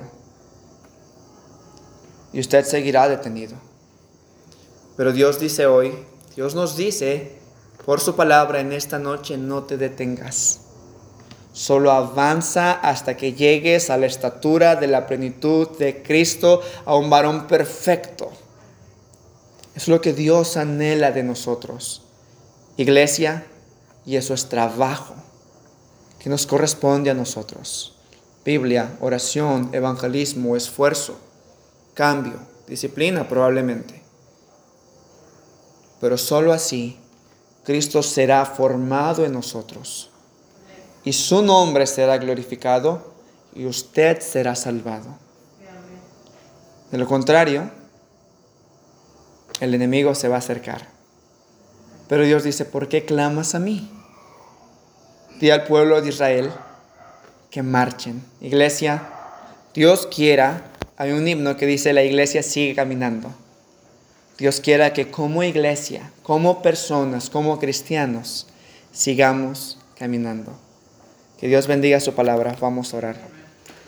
[2.34, 3.56] Y usted seguirá detenido.
[4.98, 5.94] Pero Dios dice hoy,
[6.36, 7.40] Dios nos dice
[7.86, 10.71] por su palabra en esta noche, no te detengas.
[11.54, 17.10] Solo avanza hasta que llegues a la estatura de la plenitud de Cristo, a un
[17.10, 18.32] varón perfecto.
[19.76, 22.04] Es lo que Dios anhela de nosotros.
[22.78, 23.46] Iglesia,
[24.06, 25.14] y eso es trabajo
[26.20, 27.98] que nos corresponde a nosotros.
[28.46, 31.18] Biblia, oración, evangelismo, esfuerzo,
[31.94, 34.02] cambio, disciplina probablemente.
[36.00, 36.98] Pero solo así
[37.66, 40.11] Cristo será formado en nosotros
[41.04, 43.14] y su nombre será glorificado
[43.56, 45.18] y usted será salvado.
[46.92, 47.72] De lo contrario,
[49.60, 50.88] el enemigo se va a acercar.
[52.08, 53.90] Pero Dios dice, ¿por qué clamas a mí?
[55.40, 56.52] Di al pueblo de Israel
[57.50, 58.24] que marchen.
[58.42, 59.08] Iglesia,
[59.74, 63.34] Dios quiera, hay un himno que dice, la iglesia sigue caminando.
[64.38, 68.48] Dios quiera que como iglesia, como personas, como cristianos,
[68.92, 70.58] sigamos caminando.
[71.42, 72.56] Que Dios bendiga su palabra.
[72.62, 73.16] Vamos a orar.